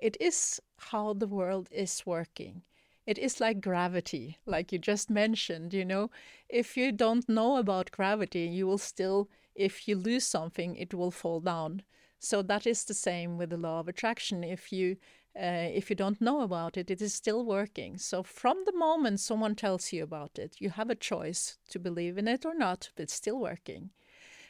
it 0.00 0.16
is 0.20 0.60
how 0.90 1.12
the 1.14 1.26
world 1.26 1.68
is 1.70 2.02
working 2.06 2.62
it 3.06 3.18
is 3.18 3.40
like 3.40 3.60
gravity, 3.60 4.38
like 4.46 4.72
you 4.72 4.78
just 4.78 5.10
mentioned, 5.10 5.74
you 5.74 5.84
know. 5.84 6.10
If 6.48 6.76
you 6.76 6.92
don't 6.92 7.28
know 7.28 7.56
about 7.56 7.90
gravity, 7.90 8.42
you 8.42 8.66
will 8.66 8.78
still, 8.78 9.28
if 9.54 9.88
you 9.88 9.96
lose 9.96 10.24
something, 10.24 10.76
it 10.76 10.94
will 10.94 11.10
fall 11.10 11.40
down. 11.40 11.82
So 12.20 12.42
that 12.42 12.66
is 12.66 12.84
the 12.84 12.94
same 12.94 13.38
with 13.38 13.50
the 13.50 13.56
law 13.56 13.80
of 13.80 13.88
attraction. 13.88 14.44
If 14.44 14.72
you 14.72 14.96
uh, 15.34 15.70
if 15.72 15.88
you 15.88 15.96
don't 15.96 16.20
know 16.20 16.42
about 16.42 16.76
it, 16.76 16.90
it 16.90 17.00
is 17.00 17.14
still 17.14 17.44
working. 17.44 17.96
So 17.96 18.22
from 18.22 18.62
the 18.66 18.72
moment 18.76 19.18
someone 19.18 19.54
tells 19.54 19.92
you 19.92 20.02
about 20.02 20.38
it, 20.38 20.56
you 20.60 20.68
have 20.70 20.90
a 20.90 20.94
choice 20.94 21.56
to 21.70 21.78
believe 21.78 22.18
in 22.18 22.28
it 22.28 22.44
or 22.44 22.54
not, 22.54 22.90
but 22.94 23.04
it's 23.04 23.14
still 23.14 23.38
working. 23.40 23.90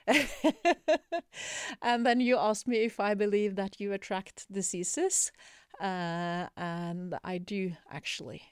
and 1.82 2.04
then 2.04 2.20
you 2.20 2.36
ask 2.36 2.66
me 2.66 2.78
if 2.78 2.98
I 2.98 3.14
believe 3.14 3.54
that 3.54 3.80
you 3.80 3.92
attract 3.92 4.52
diseases. 4.52 5.30
Uh, 5.80 6.46
and 6.56 7.14
I 7.24 7.38
do 7.38 7.72
actually. 7.90 8.42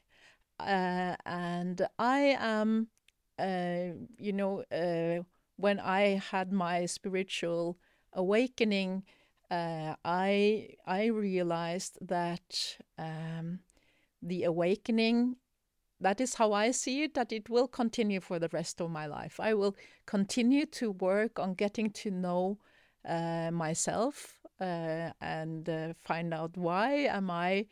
Uh, 0.59 1.16
and 1.26 1.87
I 1.98 2.37
am, 2.38 2.88
uh, 3.38 3.96
you 4.18 4.33
know, 4.33 4.64
uh, 4.72 5.22
when 5.56 5.80
I 5.80 6.20
had 6.30 6.52
my 6.52 6.87
spiritual 6.87 7.78
awakening, 8.12 9.04
I 9.50 10.68
I 10.87 11.06
realized 11.06 11.98
that 12.02 12.78
um, 12.98 13.61
the 14.22 14.44
awakening 14.44 15.37
that 16.00 16.20
is 16.20 16.35
how 16.35 16.52
I 16.52 16.70
see 16.72 17.02
it, 17.04 17.14
that 17.14 17.33
it 17.33 17.50
will 17.50 17.68
continue 17.68 18.20
for 18.20 18.38
the 18.38 18.48
rest 18.52 18.80
of 18.80 18.90
my 18.90 19.06
life. 19.06 19.38
I 19.40 19.54
will 19.54 19.76
continue 20.06 20.66
to 20.66 20.92
work 20.92 21.38
on 21.38 21.54
getting 21.54 21.90
to 21.90 22.11
know 22.11 22.59
uh, 23.06 23.50
myself 23.52 24.39
and 24.64 25.68
uh, 25.68 25.94
find 26.05 26.35
out 26.35 26.57
why 26.57 26.92
am 26.92 27.31
I 27.31 27.66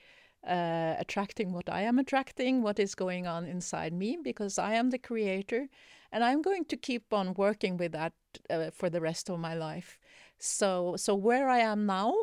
uh, 0.46 0.94
attracting 0.98 1.52
what 1.52 1.68
I 1.68 1.82
am 1.82 1.98
attracting, 1.98 2.62
what 2.62 2.78
is 2.78 2.94
going 2.94 3.26
on 3.26 3.46
inside 3.46 3.92
me, 3.92 4.18
because 4.22 4.58
I 4.58 4.74
am 4.74 4.90
the 4.90 4.98
creator, 4.98 5.68
and 6.12 6.24
I'm 6.24 6.42
going 6.42 6.64
to 6.66 6.76
keep 6.76 7.12
on 7.12 7.34
working 7.34 7.76
with 7.76 7.92
that 7.92 8.14
uh, 8.48 8.70
for 8.70 8.88
the 8.88 9.00
rest 9.00 9.28
of 9.28 9.38
my 9.38 9.54
life. 9.54 9.98
So, 10.38 10.94
so 10.96 11.14
where 11.14 11.48
I 11.48 11.58
am 11.58 11.86
now, 11.86 12.14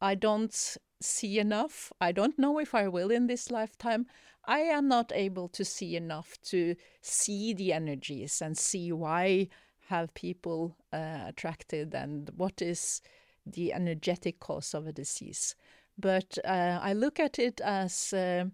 I 0.00 0.14
don't 0.14 0.76
see 1.00 1.38
enough. 1.38 1.92
I 2.00 2.12
don't 2.12 2.38
know 2.38 2.58
if 2.58 2.74
I 2.74 2.88
will 2.88 3.10
in 3.10 3.26
this 3.26 3.50
lifetime. 3.50 4.06
I 4.46 4.60
am 4.60 4.88
not 4.88 5.12
able 5.14 5.48
to 5.48 5.64
see 5.64 5.94
enough 5.96 6.38
to 6.44 6.74
see 7.02 7.52
the 7.52 7.72
energies 7.72 8.40
and 8.40 8.56
see 8.56 8.92
why 8.92 9.48
have 9.88 10.14
people 10.14 10.76
uh, 10.92 11.24
attracted 11.26 11.94
and 11.94 12.30
what 12.36 12.62
is 12.62 13.02
the 13.46 13.72
energetic 13.72 14.40
cause 14.40 14.74
of 14.74 14.86
a 14.86 14.92
disease. 14.92 15.54
But 15.98 16.38
uh, 16.44 16.78
I 16.80 16.92
look 16.92 17.18
at 17.18 17.38
it 17.38 17.60
as 17.60 18.12
uh, 18.12 18.44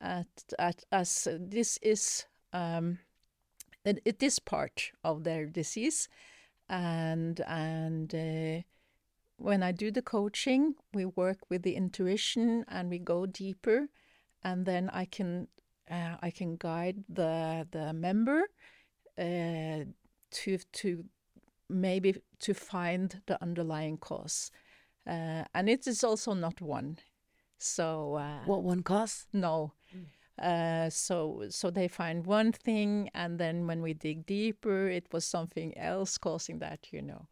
at, 0.00 0.26
at 0.58 0.84
as 0.90 1.28
this 1.40 1.78
is 1.80 2.26
um, 2.52 2.98
it 3.84 4.22
is 4.22 4.38
part 4.38 4.92
of 5.02 5.24
their 5.24 5.46
disease, 5.46 6.08
and 6.68 7.40
and 7.46 8.14
uh, 8.14 8.62
when 9.36 9.62
I 9.62 9.72
do 9.72 9.90
the 9.90 10.02
coaching, 10.02 10.74
we 10.94 11.04
work 11.04 11.38
with 11.48 11.62
the 11.62 11.74
intuition 11.74 12.64
and 12.68 12.90
we 12.90 12.98
go 12.98 13.26
deeper, 13.26 13.88
and 14.44 14.66
then 14.66 14.90
I 14.90 15.06
can 15.06 15.48
uh, 15.90 16.16
I 16.20 16.30
can 16.30 16.56
guide 16.56 17.04
the 17.08 17.66
the 17.70 17.92
member 17.92 18.42
uh, 19.18 19.84
to 20.30 20.58
to 20.72 21.04
maybe 21.68 22.16
to 22.42 22.54
find 22.54 23.20
the 23.26 23.42
underlying 23.42 23.98
cause, 23.98 24.50
uh, 25.06 25.44
and 25.54 25.68
it 25.68 25.86
is 25.86 26.04
also 26.04 26.34
not 26.34 26.60
one. 26.60 26.98
So 27.58 28.16
uh, 28.16 28.44
what 28.44 28.62
one 28.62 28.82
cause? 28.82 29.26
No. 29.32 29.72
Mm. 29.94 30.06
Uh, 30.38 30.90
so 30.90 31.44
so 31.50 31.70
they 31.70 31.88
find 31.88 32.26
one 32.26 32.52
thing, 32.52 33.10
and 33.14 33.38
then 33.38 33.66
when 33.66 33.82
we 33.82 33.94
dig 33.94 34.26
deeper, 34.26 34.88
it 34.88 35.06
was 35.12 35.24
something 35.24 35.76
else 35.78 36.18
causing 36.18 36.58
that, 36.58 36.88
you 36.90 37.02
know. 37.02 37.28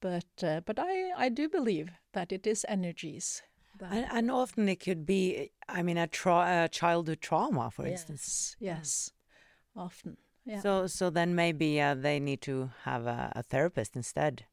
But 0.00 0.42
uh, 0.42 0.60
but 0.64 0.78
I 0.78 1.12
I 1.16 1.28
do 1.28 1.48
believe 1.48 1.90
that 2.12 2.32
it 2.32 2.46
is 2.46 2.64
energies. 2.68 3.42
And, 3.80 4.06
and, 4.10 4.30
often 4.30 4.68
it 4.68 4.76
could 4.76 5.04
be, 5.04 5.50
I 5.68 5.82
mean, 5.82 5.98
a, 5.98 6.06
tra- 6.06 6.64
a 6.64 6.68
childhood 6.68 7.20
trauma, 7.20 7.72
for 7.72 7.82
yes, 7.86 8.02
instance. 8.02 8.56
Yes, 8.60 9.10
often. 9.76 10.16
Yeah. 10.46 10.60
So 10.60 10.86
so 10.86 11.10
then 11.10 11.34
maybe 11.34 11.80
uh, 11.80 11.94
they 11.94 12.20
need 12.20 12.40
to 12.42 12.70
have 12.84 13.06
a, 13.06 13.32
a 13.34 13.42
therapist 13.42 13.96
instead. 13.96 14.44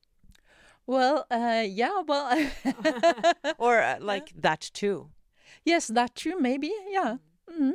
Well, 0.88 1.26
uh, 1.32 1.64
yeah, 1.68 2.02
well, 2.06 2.50
or 3.58 3.82
uh, 3.82 3.98
like 4.00 4.32
that 4.36 4.70
too. 4.74 5.12
Yes, 5.64 5.88
that 5.88 6.16
too. 6.16 6.40
Maybe, 6.40 6.72
yeah. 6.90 7.18
Mm-hmm. 7.50 7.72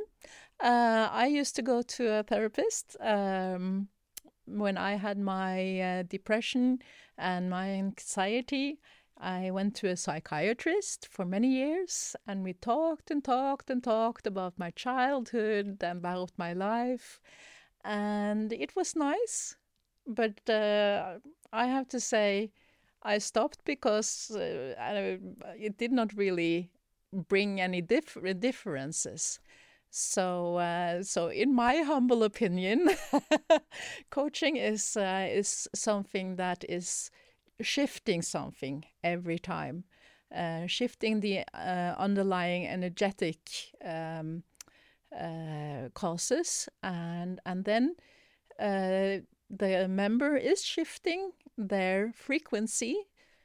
Uh, 0.60 1.08
I 1.10 1.26
used 1.26 1.54
to 1.56 1.62
go 1.62 1.82
to 1.82 2.18
a 2.18 2.22
therapist 2.22 2.96
um, 3.00 3.88
when 4.46 4.78
I 4.78 4.96
had 4.96 5.18
my 5.18 5.80
uh, 5.80 6.02
depression 6.02 6.78
and 7.18 7.50
my 7.50 7.68
anxiety. 7.70 8.80
I 9.18 9.50
went 9.50 9.74
to 9.76 9.88
a 9.88 9.96
psychiatrist 9.96 11.08
for 11.10 11.24
many 11.24 11.48
years, 11.48 12.16
and 12.26 12.44
we 12.44 12.52
talked 12.52 13.10
and 13.10 13.24
talked 13.24 13.70
and 13.70 13.82
talked 13.82 14.26
about 14.26 14.58
my 14.58 14.70
childhood 14.70 15.82
and 15.82 15.98
about 15.98 16.32
my 16.36 16.52
life, 16.52 17.20
and 17.84 18.52
it 18.52 18.76
was 18.76 18.94
nice. 18.94 19.56
But 20.06 20.48
uh, 20.50 21.18
I 21.52 21.66
have 21.66 21.88
to 21.88 22.00
say, 22.00 22.52
I 23.06 23.18
stopped 23.18 23.64
because 23.64 24.30
uh, 24.34 24.74
I, 24.78 25.18
it 25.56 25.78
did 25.78 25.92
not 25.92 26.12
really 26.14 26.70
bring 27.12 27.60
any 27.60 27.80
dif- 27.80 28.18
differences. 28.40 29.38
So, 29.90 30.56
uh, 30.56 31.02
so 31.04 31.28
in 31.28 31.54
my 31.54 31.76
humble 31.76 32.24
opinion, 32.24 32.90
coaching 34.10 34.56
is 34.56 34.96
uh, 34.96 35.28
is 35.30 35.68
something 35.74 36.36
that 36.36 36.64
is 36.68 37.10
shifting 37.62 38.22
something 38.22 38.84
every 39.04 39.38
time, 39.38 39.84
uh, 40.34 40.66
shifting 40.66 41.20
the 41.20 41.44
uh, 41.54 41.94
underlying 41.98 42.66
energetic 42.66 43.38
um, 43.84 44.42
uh, 45.18 45.88
causes, 45.94 46.68
and 46.82 47.40
and 47.46 47.64
then 47.64 47.94
the 48.58 49.86
member 49.88 50.36
is 50.36 50.64
shifting 50.64 51.32
their 51.56 52.12
frequency, 52.14 52.96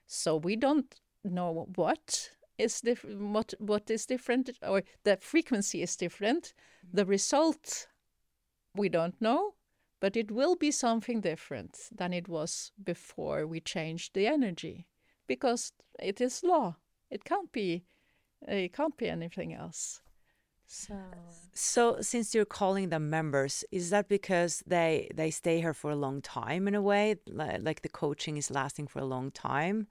so 0.08 0.36
we 0.36 0.56
don't 0.56 0.96
know 1.24 1.68
what 1.76 2.32
is 2.58 2.82
different 2.82 3.22
what 3.22 3.54
what 3.60 3.90
is 3.90 4.06
different 4.06 4.50
or 4.62 4.84
the 5.04 5.18
frequency 5.18 5.82
is 5.82 5.96
different. 5.96 6.54
The 6.94 7.06
result 7.06 7.88
we 8.76 8.90
don't 8.90 9.20
know 9.22 9.54
but 10.02 10.18
it 10.18 10.32
will 10.32 10.56
be 10.56 10.72
something 10.72 11.22
different 11.22 11.78
than 11.96 12.12
it 12.12 12.28
was 12.28 12.72
before 12.84 13.46
we 13.48 13.60
changed 13.62 14.14
the 14.14 14.28
energy 14.28 14.88
because 15.28 15.72
it 16.00 16.20
is 16.20 16.44
law. 16.44 16.76
It 17.10 17.24
can't 17.24 17.52
be 17.52 17.86
it 18.48 18.74
can't 18.74 18.98
be 18.98 19.08
anything 19.08 19.54
else 19.54 20.02
so 20.72 20.96
so 21.54 21.98
since 22.02 22.34
you're 22.34 22.46
calling 22.46 22.90
them 22.90 23.10
members 23.10 23.64
is 23.72 23.90
that 23.90 24.08
because 24.08 24.64
they 24.66 25.10
they 25.14 25.30
stay 25.30 25.60
here 25.60 25.74
for 25.74 25.92
a 25.92 25.96
long 25.96 26.22
time 26.22 26.68
in 26.68 26.76
a 26.76 26.82
way 26.82 27.16
like 27.28 27.82
the 27.82 27.90
coaching 27.90 28.38
is 28.38 28.50
lasting 28.50 28.88
for 28.88 29.00
a 29.00 29.06
long 29.06 29.32
time 29.32 29.88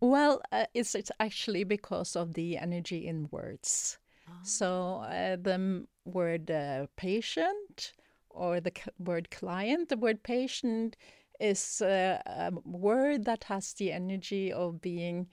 well, 0.00 0.42
uh, 0.52 0.66
it's 0.74 0.94
it's 0.94 1.10
actually 1.20 1.64
because 1.64 2.16
of 2.16 2.34
the 2.34 2.58
energy 2.58 3.06
in 3.06 3.28
words. 3.30 3.98
Oh. 4.28 4.32
So 4.42 4.96
uh, 5.08 5.36
the 5.36 5.86
word 6.04 6.50
uh, 6.50 6.86
patient 6.96 7.92
or 8.30 8.60
the 8.60 8.72
word 8.98 9.30
client, 9.30 9.88
the 9.88 9.96
word 9.96 10.22
patient 10.22 10.96
is 11.40 11.80
uh, 11.80 12.20
a 12.26 12.52
word 12.64 13.24
that 13.24 13.44
has 13.44 13.72
the 13.74 13.92
energy 13.92 14.52
of 14.52 14.80
being 14.80 15.28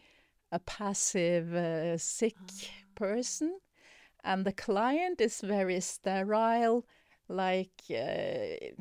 a 0.52 0.60
passive, 0.60 1.54
uh, 1.54 1.98
sick 1.98 2.36
oh. 2.40 2.68
person, 2.96 3.60
and 4.24 4.46
the 4.46 4.54
client 4.54 5.22
is 5.22 5.42
very 5.42 5.80
sterile, 5.80 6.86
like 7.28 7.72
uh, 7.90 8.74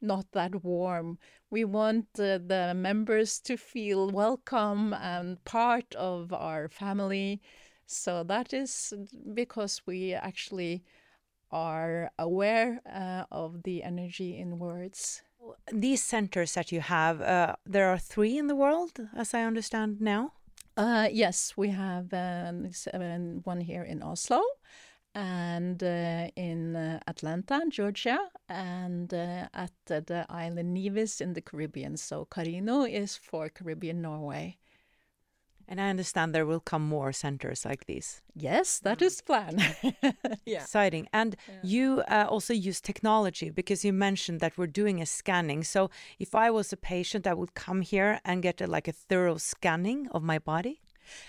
not 0.00 0.26
that 0.32 0.64
warm. 0.64 1.18
We 1.50 1.64
want 1.64 2.06
uh, 2.18 2.38
the 2.38 2.72
members 2.76 3.40
to 3.40 3.56
feel 3.56 4.10
welcome 4.10 4.94
and 4.94 5.44
part 5.44 5.94
of 5.94 6.32
our 6.32 6.68
family. 6.68 7.40
So 7.86 8.22
that 8.24 8.52
is 8.52 8.92
because 9.34 9.82
we 9.86 10.14
actually 10.14 10.84
are 11.50 12.10
aware 12.18 12.80
uh, 12.86 13.24
of 13.30 13.62
the 13.64 13.82
energy 13.82 14.38
in 14.38 14.58
words. 14.58 15.22
These 15.72 16.04
centers 16.04 16.54
that 16.54 16.70
you 16.70 16.80
have, 16.80 17.20
uh, 17.20 17.56
there 17.66 17.88
are 17.88 17.98
three 17.98 18.38
in 18.38 18.46
the 18.46 18.54
world, 18.54 19.00
as 19.16 19.34
I 19.34 19.42
understand 19.42 20.00
now. 20.00 20.32
Uh, 20.80 21.10
yes, 21.12 21.52
we 21.58 21.68
have 21.68 22.10
um, 22.14 22.64
one 23.44 23.60
here 23.60 23.82
in 23.82 24.02
Oslo, 24.02 24.40
and 25.14 25.82
uh, 25.82 26.28
in 26.36 26.74
uh, 26.74 26.98
Atlanta, 27.06 27.60
Georgia, 27.68 28.18
and 28.48 29.12
uh, 29.12 29.46
at 29.52 29.72
the 29.84 30.24
island 30.30 30.72
Nevis 30.72 31.20
in 31.20 31.34
the 31.34 31.42
Caribbean. 31.42 31.98
So 31.98 32.24
Carino 32.24 32.84
is 32.84 33.14
for 33.14 33.50
Caribbean 33.50 34.00
Norway. 34.00 34.56
And 35.70 35.80
I 35.80 35.88
understand 35.88 36.34
there 36.34 36.46
will 36.46 36.58
come 36.58 36.82
more 36.82 37.12
centers 37.12 37.64
like 37.64 37.86
these. 37.86 38.22
Yes, 38.34 38.80
that 38.80 39.00
is 39.00 39.18
the 39.18 39.22
plan. 39.22 39.58
yeah. 40.44 40.62
Exciting. 40.62 41.06
And 41.12 41.36
yeah. 41.48 41.54
you 41.62 42.02
uh, 42.08 42.26
also 42.28 42.52
use 42.52 42.80
technology 42.80 43.50
because 43.50 43.84
you 43.84 43.92
mentioned 43.92 44.40
that 44.40 44.58
we're 44.58 44.66
doing 44.66 45.00
a 45.00 45.06
scanning. 45.06 45.62
So 45.62 45.88
if 46.18 46.34
I 46.34 46.50
was 46.50 46.72
a 46.72 46.76
patient, 46.76 47.24
I 47.24 47.34
would 47.34 47.54
come 47.54 47.82
here 47.82 48.20
and 48.24 48.42
get 48.42 48.60
a, 48.60 48.66
like 48.66 48.88
a 48.88 48.92
thorough 48.92 49.36
scanning 49.36 50.08
of 50.08 50.24
my 50.24 50.40
body. 50.40 50.80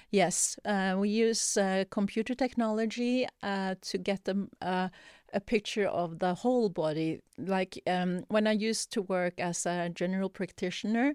Yes, 0.10 0.58
uh, 0.66 0.96
we 0.98 1.10
use 1.10 1.58
uh, 1.58 1.86
computer 1.90 2.36
technology 2.36 3.28
uh, 3.44 3.76
to 3.82 3.98
get 3.98 4.26
them 4.26 4.50
uh, 4.62 4.90
a 5.34 5.40
picture 5.40 5.88
of 5.88 6.20
the 6.20 6.34
whole 6.34 6.70
body. 6.70 7.22
Like 7.38 7.82
um, 7.88 8.24
when 8.28 8.48
I 8.48 8.52
used 8.52 8.92
to 8.94 9.02
work 9.04 9.40
as 9.40 9.66
a 9.66 9.90
general 9.90 10.30
practitioner, 10.30 11.14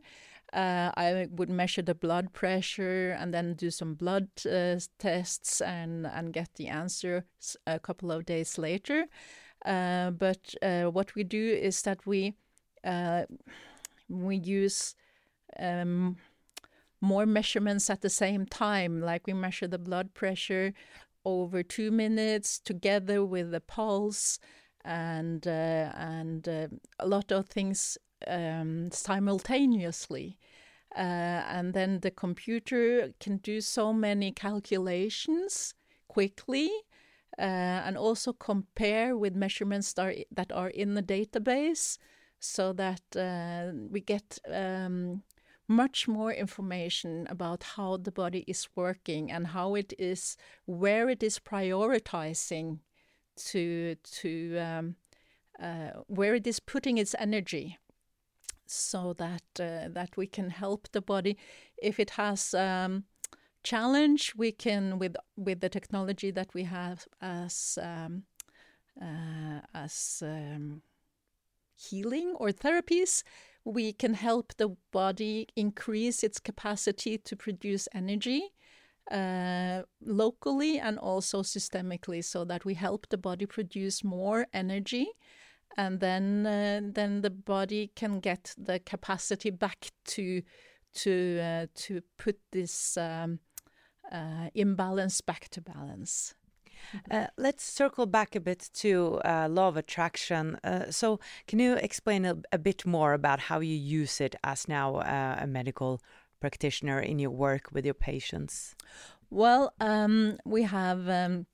uh, 0.53 0.91
I 0.97 1.29
would 1.31 1.51
measure 1.51 1.83
the 1.83 1.95
blood 1.95 2.33
pressure 2.33 3.17
and 3.19 3.35
then 3.35 3.55
do 3.55 3.71
some 3.71 3.95
blood 3.95 4.29
uh, 4.51 4.79
tests 4.99 5.61
and, 5.61 6.07
and 6.07 6.33
get 6.33 6.55
the 6.55 6.69
answer 6.69 7.25
a 7.67 7.79
couple 7.79 8.13
of 8.13 8.27
days 8.27 8.59
later. 8.59 9.07
but 9.65 10.55
what 10.63 11.15
we 11.15 11.25
do 11.25 11.59
is 11.61 11.83
that 11.83 12.07
we 12.07 12.35
we 14.09 14.37
use 14.37 14.95
um, 15.59 16.17
more 17.01 17.27
measurements 17.27 17.91
at 17.91 18.03
the 18.03 18.11
same 18.11 18.47
time, 18.47 19.01
like 19.01 19.27
we 19.27 19.33
measure 19.33 19.69
the 19.69 19.79
blood 19.79 20.15
pressure 20.15 20.73
over 21.25 21.63
two 21.63 21.91
minutes 21.91 22.59
together 22.59 23.25
with 23.25 23.51
the 23.51 23.61
pulse 23.61 24.39
and 24.85 25.47
uh, 25.47 25.91
and 25.95 26.49
uh, 26.49 26.69
a 27.01 27.07
lot 27.07 27.33
of 27.33 27.49
things 27.49 27.99
um, 28.27 28.91
simultaneously. 28.91 30.39
Uh, 30.95 31.45
and 31.49 31.75
then 31.75 32.01
the 32.01 32.11
computer 32.11 33.13
can 33.21 33.37
do 33.39 33.61
so 33.61 33.93
many 33.93 34.33
calculations 34.33 35.75
quickly 36.09 36.71
uh, 37.39 37.83
and 37.85 37.99
also 37.99 38.33
compare 38.33 39.17
with 39.17 39.35
measurements 39.35 39.93
that 39.93 40.07
are, 40.07 40.15
that 40.31 40.53
are 40.53 40.71
in 40.71 40.95
the 40.95 41.03
database 41.03 41.99
so 42.39 42.73
that 42.73 43.03
uh, 43.17 43.73
we 43.91 44.01
get 44.01 44.39
um, 44.51 45.23
much 45.69 46.07
more 46.07 46.33
information 46.33 47.27
about 47.29 47.63
how 47.63 47.97
the 47.97 48.13
body 48.13 48.45
is 48.47 48.69
working 48.77 49.31
and 49.31 49.49
how 49.49 49.75
it 49.75 49.93
is, 49.99 50.37
where 50.65 51.09
it 51.09 51.23
is 51.23 51.39
prioritizing 51.39 52.79
to 53.37 53.97
to 54.03 54.57
um, 54.59 54.97
uh, 55.61 55.91
where 56.07 56.35
it 56.35 56.47
is 56.47 56.61
putting 56.61 56.99
its 56.99 57.15
energy, 57.19 57.79
so 58.67 59.13
that 59.15 59.43
uh, 59.61 59.89
that 59.89 60.17
we 60.17 60.27
can 60.27 60.51
help 60.51 60.89
the 60.93 61.01
body 61.01 61.37
if 61.83 61.99
it 62.01 62.11
has. 62.11 62.55
Um, 62.55 63.05
challenge 63.63 64.33
we 64.37 64.53
can 64.53 64.97
with 64.97 65.17
with 65.37 65.59
the 65.61 65.69
technology 65.69 66.31
that 66.31 66.55
we 66.55 66.63
have 66.63 67.09
as 67.21 67.77
um, 67.83 68.23
uh, 69.03 69.59
as 69.75 70.23
um, 70.25 70.83
healing 71.75 72.33
or 72.39 72.51
therapies 72.51 73.25
we 73.65 73.93
can 73.93 74.15
help 74.15 74.55
the 74.57 74.77
body 74.93 75.49
increase 75.57 76.23
its 76.23 76.39
capacity 76.39 77.19
to 77.19 77.35
produce 77.35 77.89
energy 77.93 78.55
uh, 79.11 79.83
locally 80.01 80.79
and 80.79 80.99
also 80.99 81.43
systemically 81.43 82.25
so 82.25 82.45
that 82.45 82.65
we 82.65 82.75
help 82.75 83.09
the 83.09 83.19
body 83.19 83.47
produce 83.47 84.05
more 84.05 84.47
energy 84.55 85.09
and 85.77 86.01
then 86.01 86.47
uh, 86.47 86.81
then 86.83 87.23
the 87.23 87.31
body 87.31 87.91
can 87.95 88.21
get 88.21 88.55
the 88.57 88.79
capacity 88.79 89.51
back 89.51 89.91
to 90.05 90.43
to 90.95 91.41
uh, 91.41 91.67
to 91.75 92.03
put 92.19 92.39
this 92.53 92.97
um, 92.97 93.41
uh, 94.11 94.49
imbalance 94.55 95.21
back 95.21 95.49
to 95.51 95.61
balance. 95.61 96.35
Uh, 97.11 97.27
let's 97.37 97.65
circle 97.65 98.07
back 98.07 98.37
a 98.37 98.41
bit 98.41 98.71
to 98.75 99.21
uh, 99.25 99.49
law 99.51 99.69
of 99.69 99.77
attraction. 99.77 100.57
Uh, 100.63 100.91
so, 100.91 101.19
can 101.47 101.59
you 101.59 101.75
explain 101.75 102.25
a, 102.25 102.37
a, 102.53 102.59
bit 102.59 102.87
more 102.87 103.13
about 103.13 103.41
how 103.41 103.61
you 103.61 103.75
use 103.75 104.21
it 104.21 104.37
as 104.45 104.69
now 104.69 104.97
uh, 104.97 105.37
a 105.41 105.47
medical 105.47 106.01
practitioner 106.41 107.01
in 107.01 107.19
your 107.19 107.31
work 107.31 107.71
with 107.73 107.85
your 107.85 107.95
patients? 107.95 108.75
Well, 109.31 109.73
um, 109.81 110.39
we 110.45 110.63
have 110.63 111.09
um, 111.09 111.47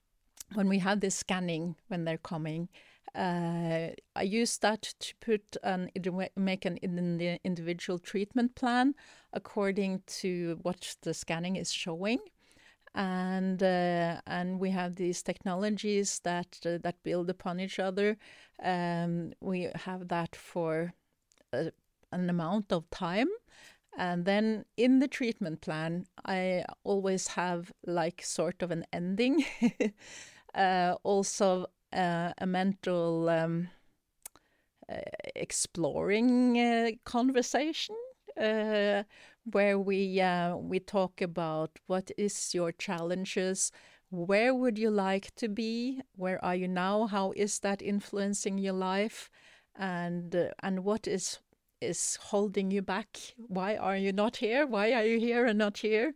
when 0.54 0.68
we 0.68 0.78
have 0.80 1.00
this 1.00 1.14
scanning 1.14 1.76
when 1.88 2.04
they're 2.04 2.18
coming. 2.18 2.68
Uh, 3.14 3.88
I 4.16 4.22
use 4.22 4.56
that 4.58 4.94
to 5.00 5.14
put 5.20 5.56
an 5.62 5.90
make 6.36 6.64
an 6.64 6.78
individual 6.78 7.98
treatment 7.98 8.54
plan 8.54 8.94
according 9.32 10.02
to 10.06 10.58
what 10.62 10.96
the 11.02 11.12
scanning 11.14 11.56
is 11.56 11.70
showing. 11.72 12.20
And 12.94 13.62
uh, 13.62 14.20
and 14.26 14.60
we 14.60 14.70
have 14.70 14.96
these 14.96 15.22
technologies 15.22 16.20
that 16.24 16.58
uh, 16.66 16.78
that 16.82 17.02
build 17.04 17.30
upon 17.30 17.60
each 17.60 17.78
other. 17.78 18.18
Um, 18.62 19.32
we 19.40 19.68
have 19.74 20.08
that 20.08 20.36
for 20.36 20.92
a, 21.52 21.72
an 22.12 22.30
amount 22.30 22.72
of 22.72 22.90
time, 22.90 23.28
and 23.96 24.24
then 24.24 24.64
in 24.76 24.98
the 25.00 25.08
treatment 25.08 25.60
plan, 25.60 26.06
I 26.24 26.64
always 26.84 27.28
have 27.28 27.72
like 27.86 28.22
sort 28.24 28.62
of 28.62 28.70
an 28.70 28.86
ending, 28.92 29.44
uh, 30.54 30.96
also 31.02 31.64
uh, 31.64 31.66
a 31.92 32.46
mental 32.46 33.28
um, 33.28 33.68
uh, 34.88 34.96
exploring 35.34 36.58
uh, 36.58 36.90
conversation 37.04 37.96
uh, 38.40 39.02
where 39.44 39.78
we 39.78 40.20
uh, 40.20 40.56
we 40.56 40.78
talk 40.80 41.20
about 41.20 41.70
what 41.86 42.10
is 42.16 42.54
your 42.54 42.72
challenges, 42.72 43.72
where 44.10 44.54
would 44.54 44.78
you 44.78 44.90
like 44.90 45.34
to 45.36 45.48
be, 45.48 46.00
where 46.16 46.42
are 46.44 46.54
you 46.54 46.68
now, 46.68 47.06
how 47.06 47.32
is 47.36 47.58
that 47.60 47.82
influencing 47.82 48.58
your 48.58 48.72
life, 48.74 49.30
and 49.74 50.34
uh, 50.34 50.48
and 50.62 50.84
what 50.84 51.06
is 51.06 51.38
is 51.80 52.18
holding 52.30 52.70
you 52.70 52.82
back? 52.82 53.18
Why 53.48 53.76
are 53.76 53.96
you 53.96 54.12
not 54.12 54.36
here? 54.36 54.66
Why 54.66 54.92
are 54.92 55.04
you 55.04 55.18
here 55.18 55.46
and 55.46 55.58
not 55.58 55.78
here? 55.78 56.14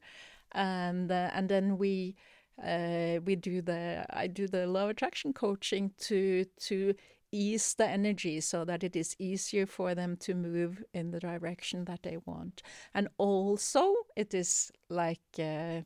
And 0.52 1.10
uh, 1.10 1.30
and 1.34 1.48
then 1.48 1.78
we 1.78 2.16
uh, 2.62 3.20
we 3.24 3.36
do 3.36 3.62
the 3.62 4.06
I 4.10 4.26
do 4.26 4.46
the 4.48 4.66
law 4.66 4.88
attraction 4.88 5.32
coaching 5.32 5.92
to 5.98 6.44
to 6.60 6.94
ease 7.32 7.74
the 7.74 7.86
energy 7.86 8.40
so 8.40 8.64
that 8.64 8.82
it 8.84 8.96
is 8.96 9.16
easier 9.18 9.66
for 9.66 9.94
them 9.94 10.16
to 10.16 10.34
move 10.34 10.82
in 10.94 11.10
the 11.10 11.20
direction 11.20 11.84
that 11.84 12.02
they 12.02 12.16
want. 12.24 12.62
And 12.94 13.08
also, 13.18 13.94
it 14.16 14.32
is 14.32 14.70
like 14.88 15.20
uh, 15.38 15.82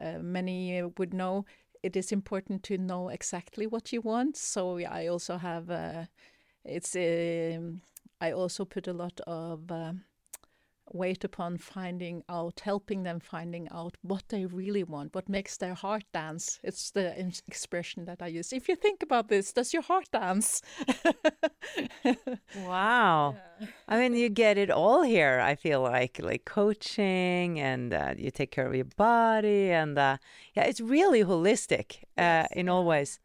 uh, 0.00 0.18
many 0.20 0.82
would 0.98 1.14
know, 1.14 1.44
it 1.82 1.96
is 1.96 2.12
important 2.12 2.62
to 2.64 2.78
know 2.78 3.08
exactly 3.08 3.66
what 3.66 3.92
you 3.92 4.00
want. 4.00 4.36
So 4.36 4.78
I 4.78 5.06
also 5.06 5.36
have, 5.38 5.70
uh, 5.70 6.04
it's, 6.64 6.96
um, 6.96 7.82
I 8.20 8.32
also 8.32 8.64
put 8.64 8.88
a 8.88 8.92
lot 8.92 9.20
of 9.26 9.70
weight 10.92 11.24
upon 11.24 11.58
finding 11.58 12.22
out, 12.28 12.60
helping 12.60 13.02
them 13.02 13.20
finding 13.20 13.68
out 13.70 13.96
what 14.02 14.24
they 14.28 14.46
really 14.46 14.84
want, 14.84 15.14
what 15.14 15.28
makes 15.28 15.56
their 15.56 15.74
heart 15.74 16.04
dance. 16.12 16.60
It's 16.62 16.90
the 16.90 17.18
expression 17.46 18.04
that 18.04 18.22
I 18.22 18.28
use. 18.28 18.52
If 18.52 18.68
you 18.68 18.76
think 18.76 19.02
about 19.02 19.28
this, 19.28 19.52
does 19.52 19.72
your 19.72 19.82
heart 19.82 20.10
dance? 20.12 20.62
wow. 22.56 23.36
Yeah. 23.60 23.66
I 23.88 23.98
mean, 23.98 24.14
you 24.14 24.28
get 24.28 24.58
it 24.58 24.70
all 24.70 25.02
here. 25.02 25.40
I 25.40 25.54
feel 25.54 25.80
like 25.80 26.20
like 26.22 26.44
coaching 26.44 27.60
and 27.60 27.94
uh, 27.94 28.14
you 28.16 28.30
take 28.30 28.50
care 28.50 28.66
of 28.66 28.74
your 28.74 28.86
body 28.96 29.70
and 29.70 29.98
uh, 29.98 30.18
yeah, 30.54 30.64
it's 30.64 30.80
really 30.80 31.22
holistic 31.24 32.02
uh, 32.18 32.46
yes. 32.46 32.48
in 32.52 32.68
all 32.68 32.84
ways. 32.84 33.20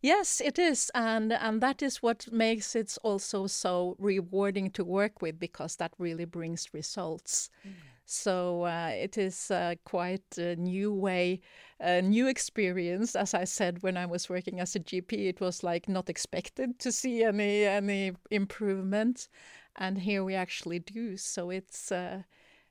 Yes, 0.00 0.40
it 0.40 0.58
is, 0.58 0.90
and 0.94 1.32
and 1.32 1.60
that 1.60 1.82
is 1.82 2.02
what 2.02 2.30
makes 2.32 2.76
it 2.76 2.96
also 3.02 3.46
so 3.46 3.96
rewarding 3.98 4.70
to 4.70 4.84
work 4.84 5.22
with 5.22 5.38
because 5.38 5.76
that 5.76 5.92
really 5.98 6.24
brings 6.24 6.72
results. 6.72 7.50
Mm. 7.66 7.72
So 8.08 8.62
uh, 8.62 8.92
it 8.94 9.18
is 9.18 9.50
uh, 9.50 9.74
quite 9.84 10.38
a 10.38 10.54
new 10.54 10.94
way, 10.94 11.40
a 11.80 12.00
new 12.00 12.28
experience. 12.28 13.16
As 13.16 13.34
I 13.34 13.42
said, 13.44 13.82
when 13.82 13.96
I 13.96 14.06
was 14.06 14.28
working 14.28 14.60
as 14.60 14.76
a 14.76 14.78
GP, 14.78 15.28
it 15.28 15.40
was 15.40 15.64
like 15.64 15.88
not 15.88 16.08
expected 16.08 16.78
to 16.78 16.92
see 16.92 17.24
any 17.24 17.64
any 17.64 18.12
improvement, 18.30 19.28
and 19.74 19.98
here 19.98 20.22
we 20.22 20.36
actually 20.36 20.78
do. 20.78 21.16
So 21.16 21.50
it's 21.50 21.90
uh, 21.90 22.22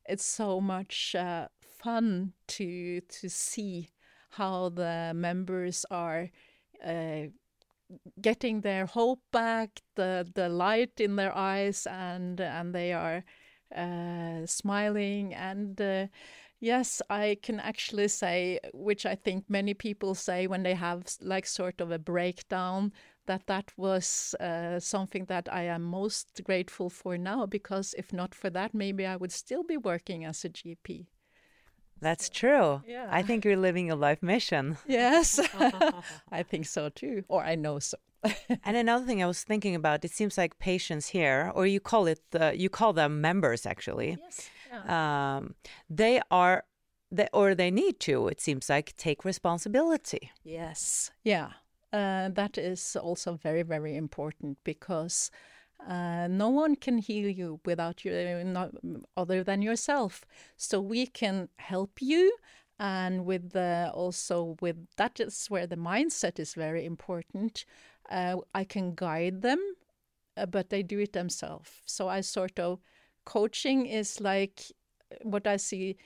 it's 0.06 0.26
so 0.26 0.62
much 0.62 1.16
uh, 1.16 1.50
fun 1.60 2.34
to 2.48 3.02
to 3.02 3.30
see 3.30 3.90
how 4.32 4.70
the 4.70 5.12
members 5.16 5.86
are 5.92 6.30
getting 8.22 8.62
their 8.62 8.86
hope 8.86 9.22
back, 9.32 9.82
the 9.96 10.28
the 10.34 10.50
light 10.50 11.00
in 11.00 11.16
their 11.16 11.36
eyes, 11.36 11.88
and 11.88 12.40
and 12.40 12.74
they 12.74 12.94
are 12.94 13.24
uh, 13.76 14.46
smiling. 14.46 15.34
And 15.34 15.80
uh, 15.80 16.08
yes, 16.60 17.02
I 17.10 17.38
can 17.42 17.60
actually 17.60 18.08
say, 18.08 18.60
which 18.74 19.06
I 19.06 19.16
think 19.16 19.46
many 19.50 19.74
people 19.74 20.16
say 20.16 20.48
when 20.48 20.64
they 20.64 20.76
have 20.76 21.06
like 21.22 21.46
sort 21.46 21.82
of 21.82 21.92
a 21.92 22.00
breakdown, 22.00 22.94
that 23.28 23.48
that 23.48 23.72
was 23.78 24.36
uh, 24.40 24.80
something 24.80 25.26
that 25.26 25.52
I 25.52 25.64
am 25.64 25.84
most 25.84 26.42
grateful 26.44 26.90
for 26.90 27.18
now. 27.18 27.46
Because 27.46 27.94
if 27.98 28.14
not 28.14 28.36
for 28.36 28.50
that, 28.52 28.74
maybe 28.74 29.06
I 29.06 29.16
would 29.16 29.32
still 29.32 29.64
be 29.64 29.78
working 29.78 30.26
as 30.26 30.46
a 30.46 30.50
GP. 30.50 31.08
That's 32.02 32.30
true. 32.30 32.82
Yeah. 32.88 33.08
I 33.10 33.22
think 33.22 33.46
you're 33.46 33.58
living 33.58 33.92
a 33.92 33.96
life 33.96 34.22
mission. 34.22 34.78
Yes, 34.88 35.40
I 36.32 36.44
think 36.44 36.66
so 36.66 36.90
too, 36.90 37.24
or 37.28 37.44
I 37.44 37.56
know 37.56 37.80
so. 37.80 37.98
and 38.64 38.76
another 38.78 39.06
thing 39.06 39.22
I 39.22 39.28
was 39.28 39.44
thinking 39.44 39.76
about, 39.76 40.04
it 40.04 40.12
seems 40.12 40.38
like 40.38 40.58
patients 40.60 41.08
here, 41.10 41.52
or 41.56 41.66
you 41.68 41.80
call 41.80 42.08
it, 42.08 42.20
the, 42.32 42.58
you 42.58 42.70
call 42.70 42.94
them 42.94 43.22
members 43.22 43.66
actually. 43.66 44.18
Yes. 44.20 44.50
Yeah. 44.72 45.38
Um, 45.38 45.56
they 45.90 46.22
are, 46.32 46.64
they, 47.12 47.28
or 47.34 47.56
they 47.56 47.72
need 47.72 48.00
to. 48.02 48.28
It 48.28 48.42
seems 48.42 48.70
like 48.70 48.96
take 48.98 49.24
responsibility. 49.24 50.32
Yes. 50.44 51.12
Yeah. 51.24 51.50
Uh, 51.94 52.30
that 52.30 52.58
is 52.58 52.96
also 52.96 53.36
very 53.36 53.62
very 53.64 53.96
important 53.96 54.58
because 54.64 55.32
uh, 55.88 56.28
no 56.28 56.50
one 56.50 56.76
can 56.76 56.98
heal 56.98 57.30
you 57.30 57.60
without 57.66 58.04
you, 58.04 58.44
not, 58.44 58.72
other 59.16 59.44
than 59.44 59.62
yourself. 59.62 60.26
So 60.58 60.80
we 60.80 61.08
can 61.08 61.50
help 61.58 62.02
you, 62.02 62.36
and 62.80 63.26
with 63.26 63.52
the, 63.52 63.92
also 63.94 64.58
with 64.62 64.78
that 64.98 65.20
is 65.20 65.48
where 65.48 65.68
the 65.68 65.78
mindset 65.78 66.40
is 66.40 66.54
very 66.54 66.86
important. 66.86 67.66
Uh, 68.10 68.38
I 68.54 68.64
can 68.64 68.96
guide 68.96 69.42
them, 69.42 69.60
uh, 70.38 70.46
but 70.46 70.70
they 70.70 70.84
do 70.84 71.00
it 71.00 71.14
themselves. 71.14 71.72
So 71.86 72.08
I 72.08 72.22
sort 72.22 72.60
of 72.60 72.80
coaching 73.26 73.86
is 73.86 74.22
like 74.22 74.72
what 75.24 75.48
I 75.48 75.58
see 75.58 75.98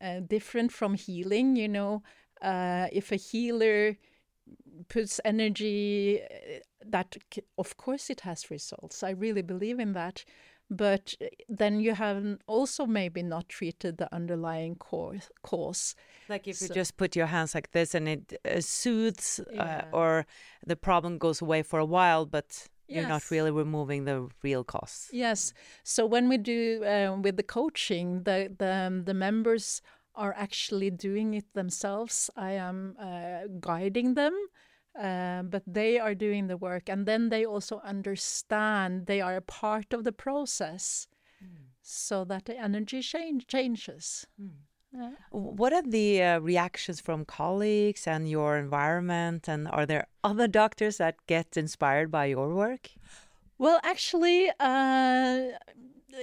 uh, 0.00 0.20
different 0.20 0.72
from 0.72 0.94
healing. 0.94 1.56
You 1.56 1.68
know, 1.68 2.02
uh, 2.42 2.88
if 2.92 3.12
a 3.12 3.16
healer 3.16 3.96
puts 4.88 5.20
energy 5.24 6.20
uh, 6.22 6.60
that 6.84 7.16
of 7.58 7.76
course 7.76 8.10
it 8.10 8.20
has 8.20 8.50
results 8.50 9.02
i 9.02 9.10
really 9.10 9.42
believe 9.42 9.78
in 9.78 9.92
that 9.92 10.24
but 10.70 11.14
uh, 11.20 11.26
then 11.48 11.80
you 11.80 11.94
have 11.94 12.38
also 12.46 12.86
maybe 12.86 13.22
not 13.22 13.48
treated 13.48 13.96
the 13.96 14.12
underlying 14.14 14.74
cause, 14.76 15.30
cause. 15.42 15.94
like 16.28 16.46
if 16.46 16.56
so, 16.56 16.66
you 16.66 16.74
just 16.74 16.96
put 16.96 17.16
your 17.16 17.26
hands 17.26 17.54
like 17.54 17.70
this 17.72 17.94
and 17.94 18.08
it 18.08 18.40
uh, 18.44 18.60
soothes 18.60 19.40
yeah. 19.52 19.84
uh, 19.92 19.96
or 19.96 20.26
the 20.66 20.76
problem 20.76 21.18
goes 21.18 21.40
away 21.40 21.62
for 21.62 21.78
a 21.78 21.86
while 21.86 22.26
but 22.26 22.68
You're 22.88 23.08
not 23.08 23.30
really 23.30 23.50
removing 23.50 24.04
the 24.04 24.28
real 24.42 24.64
costs. 24.64 25.10
Yes. 25.12 25.52
So 25.84 26.06
when 26.06 26.28
we 26.28 26.38
do 26.38 26.82
um, 26.86 27.22
with 27.22 27.36
the 27.36 27.42
coaching, 27.42 28.22
the 28.22 28.50
the 28.56 28.72
um, 28.86 29.04
the 29.04 29.12
members 29.12 29.82
are 30.18 30.34
actually 30.36 30.90
doing 30.90 31.34
it 31.34 31.46
themselves. 31.54 32.30
I 32.36 32.52
am 32.52 32.96
uh, 33.00 33.46
guiding 33.60 34.14
them, 34.14 34.34
uh, 34.98 35.42
but 35.44 35.62
they 35.66 35.98
are 35.98 36.14
doing 36.14 36.48
the 36.48 36.58
work, 36.58 36.90
and 36.90 37.06
then 37.06 37.30
they 37.30 37.46
also 37.46 37.80
understand 37.84 39.06
they 39.06 39.20
are 39.22 39.36
a 39.36 39.48
part 39.62 39.94
of 39.94 40.02
the 40.02 40.12
process, 40.12 41.06
so 41.80 42.24
that 42.24 42.44
the 42.44 42.58
energy 42.58 43.00
change 43.00 43.46
changes. 43.46 44.26
Yeah. 44.92 45.12
What 45.30 45.72
are 45.72 45.82
the 45.82 46.22
uh, 46.22 46.40
reactions 46.40 47.00
from 47.00 47.24
colleagues 47.24 48.06
and 48.06 48.28
your 48.28 48.56
environment? 48.56 49.48
And 49.48 49.68
are 49.68 49.86
there 49.86 50.06
other 50.24 50.48
doctors 50.48 50.96
that 50.96 51.14
get 51.26 51.56
inspired 51.56 52.10
by 52.10 52.26
your 52.26 52.54
work? 52.54 52.90
Well, 53.58 53.80
actually, 53.82 54.50
uh, 54.58 55.52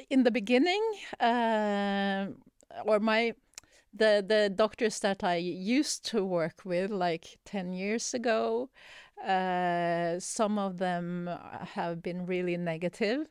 in 0.09 0.23
the 0.23 0.31
beginning, 0.31 0.83
uh, 1.19 2.27
or 2.85 2.99
my 2.99 3.33
the 3.95 4.23
the 4.27 4.49
doctors 4.53 4.99
that 4.99 5.23
I 5.23 5.35
used 5.37 6.05
to 6.11 6.23
work 6.25 6.65
with, 6.65 6.91
like 6.91 7.37
ten 7.45 7.73
years 7.73 8.13
ago, 8.13 8.69
uh, 9.25 10.19
some 10.19 10.59
of 10.59 10.77
them 10.77 11.29
have 11.73 12.01
been 12.01 12.25
really 12.25 12.57
negative. 12.57 13.27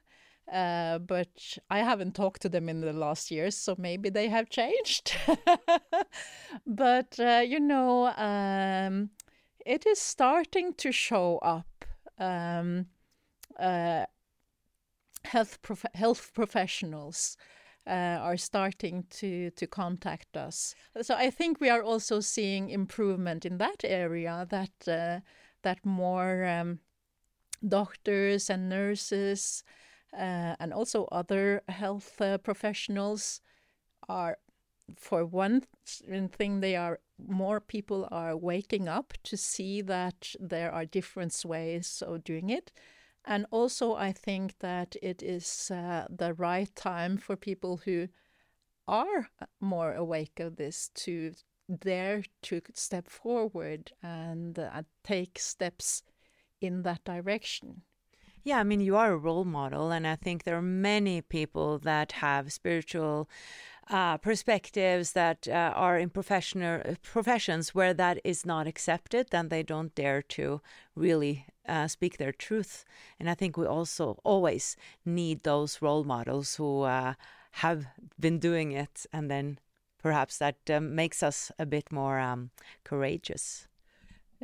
Uh, 0.52 0.98
but 0.98 1.58
I 1.70 1.78
haven't 1.78 2.14
talked 2.14 2.42
to 2.42 2.50
them 2.50 2.68
in 2.68 2.80
the 2.80 2.92
last 2.92 3.30
years, 3.30 3.56
so 3.56 3.74
maybe 3.78 4.10
they 4.10 4.28
have 4.28 4.50
changed. 4.50 5.16
but 6.66 7.18
uh, 7.18 7.42
you 7.46 7.60
know, 7.60 8.08
um, 8.16 9.10
it 9.64 9.86
is 9.86 9.98
starting 9.98 10.74
to 10.74 10.92
show 10.92 11.38
up. 11.38 11.84
Um, 12.18 12.86
uh, 13.58 14.04
health 15.24 15.62
prof- 15.62 15.86
health 15.94 16.32
professionals 16.34 17.36
are 17.92 18.36
starting 18.36 19.04
to 19.10 19.50
to 19.50 19.66
contact 19.66 20.36
us. 20.36 20.74
So 21.02 21.14
I 21.14 21.30
think 21.30 21.60
we 21.60 21.70
are 21.70 21.82
also 21.82 22.20
seeing 22.20 22.70
improvement 22.70 23.44
in 23.44 23.58
that 23.58 23.84
area. 23.84 24.46
That 24.48 24.88
uh, 24.88 25.20
that 25.62 25.84
more 25.84 26.44
um, 26.44 26.78
doctors 27.68 28.50
and 28.50 28.68
nurses 28.68 29.64
uh, 30.12 30.54
and 30.60 30.72
also 30.72 31.06
other 31.10 31.62
health 31.68 32.20
uh, 32.20 32.38
professionals 32.38 33.40
are, 34.08 34.38
for 34.96 35.24
one 35.24 35.62
thing, 35.84 36.60
they 36.60 36.76
are 36.76 37.00
more 37.18 37.60
people 37.60 38.08
are 38.10 38.36
waking 38.36 38.88
up 38.88 39.14
to 39.24 39.36
see 39.36 39.82
that 39.82 40.34
there 40.38 40.70
are 40.70 40.84
different 40.84 41.42
ways 41.44 42.02
of 42.06 42.24
doing 42.24 42.50
it. 42.50 42.70
And 43.24 43.46
also, 43.50 43.94
I 43.94 44.12
think 44.12 44.58
that 44.58 44.96
it 45.02 45.22
is 45.22 45.70
uh, 45.70 46.06
the 46.10 46.34
right 46.34 46.74
time 46.74 47.16
for 47.16 47.36
people 47.36 47.78
who 47.78 48.08
are 48.86 49.28
more 49.60 49.94
awake 49.94 50.40
of 50.40 50.56
this 50.56 50.90
to 50.94 51.32
dare 51.80 52.22
to 52.42 52.60
step 52.74 53.08
forward 53.08 53.92
and 54.02 54.58
uh, 54.58 54.82
take 55.02 55.38
steps 55.38 56.02
in 56.60 56.82
that 56.82 57.02
direction. 57.04 57.82
Yeah, 58.42 58.58
I 58.58 58.62
mean, 58.62 58.80
you 58.80 58.94
are 58.96 59.12
a 59.12 59.16
role 59.16 59.46
model, 59.46 59.90
and 59.90 60.06
I 60.06 60.16
think 60.16 60.44
there 60.44 60.58
are 60.58 60.62
many 60.62 61.22
people 61.22 61.78
that 61.78 62.12
have 62.12 62.52
spiritual 62.52 63.26
uh, 63.90 64.16
perspectives 64.18 65.12
that 65.12 65.46
uh, 65.48 65.72
are 65.74 65.98
in 65.98 66.10
professional 66.10 66.80
professions 67.02 67.74
where 67.74 67.94
that 67.94 68.18
is 68.24 68.46
not 68.46 68.66
accepted, 68.66 69.28
then 69.30 69.48
they 69.48 69.62
don't 69.62 69.94
dare 69.94 70.22
to 70.22 70.60
really 70.94 71.46
uh, 71.68 71.88
speak 71.88 72.18
their 72.18 72.32
truth. 72.32 72.84
And 73.18 73.28
I 73.28 73.34
think 73.34 73.56
we 73.56 73.66
also 73.66 74.18
always 74.24 74.76
need 75.04 75.42
those 75.42 75.82
role 75.82 76.04
models 76.04 76.56
who 76.56 76.82
uh, 76.82 77.14
have 77.52 77.86
been 78.18 78.38
doing 78.38 78.72
it, 78.72 79.06
and 79.12 79.30
then 79.30 79.58
perhaps 80.02 80.38
that 80.38 80.56
um, 80.70 80.94
makes 80.94 81.22
us 81.22 81.52
a 81.58 81.66
bit 81.66 81.92
more 81.92 82.18
um, 82.18 82.50
courageous. 82.84 83.68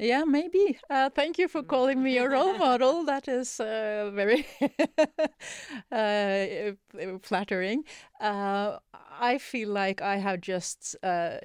Yeah, 0.00 0.24
maybe. 0.24 0.78
Uh, 0.88 1.10
thank 1.10 1.38
you 1.38 1.46
for 1.46 1.62
calling 1.62 2.02
me 2.02 2.16
a 2.16 2.26
role 2.26 2.56
model. 2.56 3.04
That 3.04 3.28
is 3.28 3.60
uh, 3.60 4.10
very 4.14 4.46
uh, 5.92 6.72
flattering. 7.22 7.84
Uh, 8.18 8.78
I 9.20 9.36
feel 9.36 9.68
like 9.68 10.00
I 10.00 10.16
have 10.16 10.40
just 10.40 10.96
uh, 11.02 11.36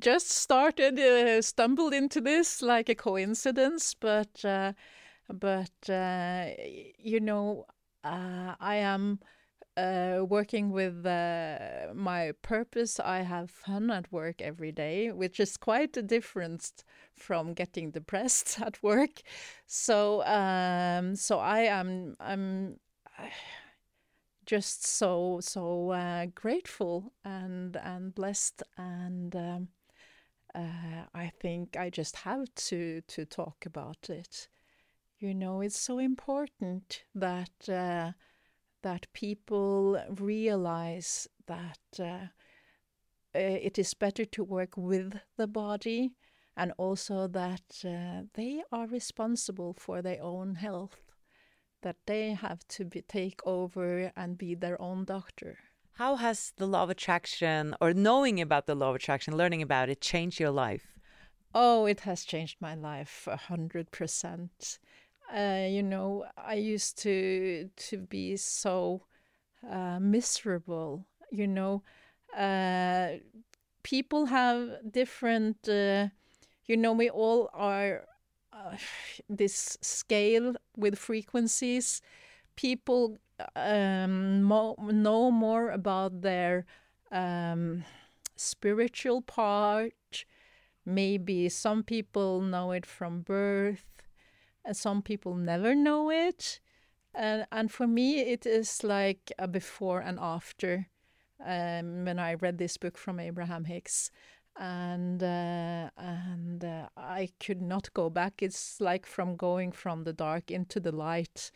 just 0.00 0.30
started, 0.30 0.98
uh, 0.98 1.40
stumbled 1.42 1.94
into 1.94 2.20
this 2.20 2.60
like 2.60 2.88
a 2.88 2.96
coincidence, 2.96 3.94
but 3.94 4.44
but 5.32 5.70
you 5.88 7.20
know, 7.20 7.66
I 8.02 8.76
am. 8.82 9.20
Uh, 9.76 10.24
working 10.26 10.70
with 10.70 11.04
uh, 11.04 11.92
my 11.94 12.32
purpose, 12.40 12.98
I 12.98 13.18
have 13.18 13.50
fun 13.50 13.90
at 13.90 14.10
work 14.10 14.40
every 14.40 14.72
day, 14.72 15.12
which 15.12 15.38
is 15.38 15.58
quite 15.58 15.94
a 15.98 16.02
difference 16.02 16.72
from 17.14 17.52
getting 17.52 17.90
depressed 17.90 18.58
at 18.66 18.82
work. 18.82 19.20
So, 19.66 20.24
um, 20.24 21.14
so 21.14 21.38
I 21.40 21.60
am 21.60 22.16
I'm 22.20 22.80
just 24.46 24.86
so 24.86 25.40
so 25.42 25.90
uh, 25.90 26.26
grateful 26.34 27.12
and 27.24 27.76
and 27.76 28.14
blessed, 28.14 28.62
and 28.78 29.36
um, 29.36 29.68
uh, 30.54 31.04
I 31.14 31.32
think 31.40 31.76
I 31.76 31.90
just 31.90 32.16
have 32.16 32.46
to 32.68 33.02
to 33.02 33.24
talk 33.26 33.66
about 33.66 34.08
it. 34.08 34.48
You 35.18 35.34
know, 35.34 35.60
it's 35.60 35.78
so 35.80 35.98
important 35.98 37.04
that 37.14 37.68
uh, 37.68 38.12
that 38.86 39.12
people 39.12 40.00
realize 40.20 41.26
that 41.48 41.84
uh, 41.98 42.26
it 43.34 43.80
is 43.80 43.94
better 43.94 44.24
to 44.24 44.44
work 44.44 44.76
with 44.76 45.18
the 45.36 45.48
body 45.48 46.12
and 46.56 46.72
also 46.78 47.26
that 47.26 47.68
uh, 47.84 48.22
they 48.34 48.62
are 48.70 48.86
responsible 48.86 49.74
for 49.76 50.02
their 50.02 50.22
own 50.22 50.54
health, 50.54 51.00
that 51.82 51.96
they 52.06 52.34
have 52.34 52.60
to 52.68 52.84
be, 52.84 53.02
take 53.02 53.40
over 53.44 54.12
and 54.16 54.38
be 54.38 54.54
their 54.54 54.80
own 54.80 55.04
doctor. 55.04 55.58
How 55.94 56.14
has 56.14 56.52
the 56.56 56.66
law 56.66 56.84
of 56.84 56.90
attraction, 56.90 57.74
or 57.80 57.92
knowing 57.92 58.40
about 58.40 58.66
the 58.66 58.76
law 58.76 58.90
of 58.90 58.96
attraction, 58.96 59.36
learning 59.36 59.62
about 59.62 59.88
it, 59.88 60.00
changed 60.00 60.38
your 60.38 60.52
life? 60.52 60.86
Oh, 61.52 61.86
it 61.86 62.00
has 62.00 62.24
changed 62.24 62.58
my 62.60 62.76
life 62.76 63.26
a 63.26 63.36
hundred 63.36 63.90
percent. 63.90 64.78
Uh, 65.34 65.66
you 65.68 65.82
know, 65.82 66.24
I 66.36 66.54
used 66.54 66.98
to 66.98 67.68
to 67.76 67.98
be 67.98 68.36
so 68.36 69.02
uh, 69.68 70.00
miserable. 70.00 71.06
You 71.30 71.48
know, 71.48 71.82
uh, 72.36 73.18
people 73.82 74.26
have 74.26 74.92
different. 74.92 75.68
Uh, 75.68 76.08
you 76.66 76.76
know, 76.76 76.92
we 76.92 77.10
all 77.10 77.50
are 77.54 78.04
uh, 78.52 78.76
this 79.30 79.78
scale 79.82 80.54
with 80.76 80.98
frequencies. 80.98 82.02
People 82.56 83.18
um, 83.56 84.42
mo- 84.44 84.76
know 84.80 85.30
more 85.30 85.70
about 85.70 86.22
their 86.22 86.66
um, 87.12 87.84
spiritual 88.36 89.22
part. 89.22 89.94
Maybe 90.84 91.48
some 91.48 91.82
people 91.82 92.40
know 92.40 92.72
it 92.72 92.86
from 92.86 93.20
birth, 93.22 93.95
some 94.72 95.02
people 95.02 95.34
never 95.34 95.74
know 95.74 96.10
it. 96.10 96.60
And, 97.14 97.46
and 97.50 97.70
for 97.70 97.86
me, 97.86 98.20
it 98.20 98.46
is 98.46 98.84
like 98.84 99.32
a 99.38 99.48
before 99.48 100.00
and 100.00 100.18
after 100.20 100.88
um, 101.44 102.04
when 102.04 102.18
I 102.18 102.34
read 102.34 102.58
this 102.58 102.76
book 102.76 102.98
from 102.98 103.20
Abraham 103.20 103.64
Hicks. 103.64 104.10
And 104.58 105.22
uh, 105.22 105.90
and 105.98 106.64
uh, 106.64 106.88
I 106.96 107.28
could 107.40 107.60
not 107.60 107.92
go 107.92 108.08
back. 108.08 108.42
It's 108.42 108.80
like 108.80 109.04
from 109.04 109.36
going 109.36 109.72
from 109.72 110.04
the 110.04 110.14
dark 110.14 110.50
into 110.50 110.80
the 110.80 110.92
light, 110.92 111.50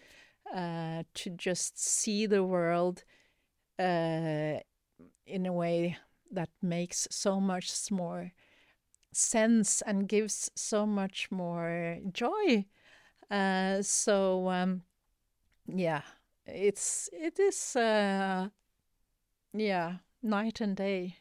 uh, 0.55 1.05
to 1.15 1.31
just 1.31 1.83
see 1.83 2.27
the 2.27 2.45
world 2.45 3.05
uh, 3.79 4.61
in 5.27 5.47
a 5.47 5.53
way 5.53 5.97
that 6.31 6.51
makes 6.61 7.09
so 7.11 7.41
much 7.41 7.91
more 7.91 8.33
sense 9.13 9.83
and 9.83 10.09
gives 10.09 10.51
so 10.55 10.85
much 10.85 11.31
more 11.31 11.99
joy. 12.13 12.67
Uh, 13.31 13.83
so 13.83 14.49
um, 14.49 14.83
yeah, 15.67 16.03
it's 16.47 17.09
it 17.13 17.39
is 17.39 17.77
uh, 17.77 18.49
yeah 19.53 19.97
night 20.23 20.61
and 20.61 20.77
day. 20.77 21.17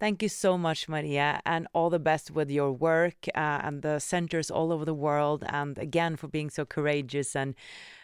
Thank 0.00 0.20
you 0.20 0.28
so 0.28 0.58
much, 0.58 0.88
Maria, 0.88 1.40
and 1.46 1.68
all 1.72 1.88
the 1.88 2.00
best 2.00 2.32
with 2.32 2.50
your 2.50 2.72
work 2.72 3.28
uh, 3.36 3.60
and 3.62 3.82
the 3.82 4.00
centers 4.00 4.50
all 4.50 4.72
over 4.72 4.84
the 4.84 4.94
world. 4.94 5.44
And 5.46 5.78
again, 5.78 6.16
for 6.16 6.26
being 6.26 6.50
so 6.50 6.64
courageous 6.64 7.36
and 7.36 7.54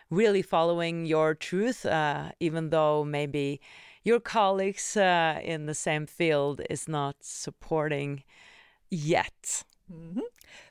really 0.09 0.43
following 0.43 1.07
your 1.07 1.35
truth, 1.35 1.85
uh, 1.85 2.31
even 2.39 2.71
though 2.71 3.03
maybe 3.03 3.61
your 4.05 4.21
colleagues 4.21 4.97
uh, 4.97 5.41
in 5.43 5.67
the 5.67 5.75
same 5.75 6.07
field 6.07 6.61
is 6.71 6.87
not 6.87 7.17
supporting 7.21 8.23
yet. 8.91 9.65
Mm 9.91 10.15
-hmm. 10.15 10.29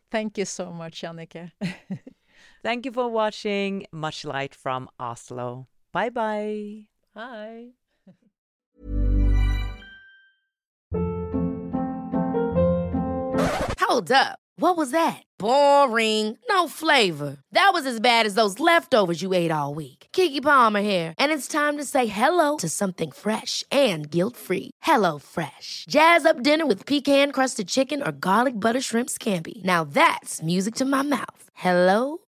Thank 0.09 0.37
you 0.37 0.45
so 0.45 0.71
much, 0.71 1.01
Jannike. 1.01 1.51
Thank 2.63 2.85
you 2.85 2.91
for 2.91 3.09
watching. 3.09 3.85
Much 3.91 4.25
light 4.25 4.53
from 4.55 4.89
Oslo. 4.99 5.67
Bye 5.91 6.09
bye. 6.09 6.87
Bye. 7.13 7.69
Hold 13.79 14.11
up. 14.11 14.39
What 14.59 14.75
was 14.75 14.89
that? 14.91 15.21
Boring. 15.39 16.37
No 16.49 16.67
flavor. 16.67 17.37
That 17.51 17.69
was 17.73 17.85
as 17.85 17.99
bad 17.99 18.25
as 18.25 18.33
those 18.33 18.59
leftovers 18.59 19.21
you 19.21 19.33
ate 19.33 19.51
all 19.51 19.75
week. 19.75 20.07
Keke 20.13 20.41
Palmer 20.41 20.81
here, 20.81 21.13
and 21.19 21.31
it's 21.31 21.47
time 21.47 21.77
to 21.77 21.85
say 21.85 22.07
hello 22.07 22.57
to 22.57 22.67
something 22.69 23.11
fresh 23.11 23.63
and 23.71 24.09
guilt-free. 24.09 24.71
Hello 24.81 25.19
Fresh. 25.19 25.85
Jazz 25.89 26.25
up 26.25 26.43
dinner 26.43 26.65
with 26.65 26.85
pecan-crusted 26.85 27.67
chicken 27.67 28.01
or 28.01 28.11
garlic 28.11 28.59
butter 28.59 28.81
shrimp 28.81 29.09
scampi. 29.09 29.63
Now 29.63 29.83
that's 29.83 30.41
music 30.43 30.75
to 30.75 30.85
my 30.85 31.03
mouth. 31.03 31.43
Hello 31.53 32.17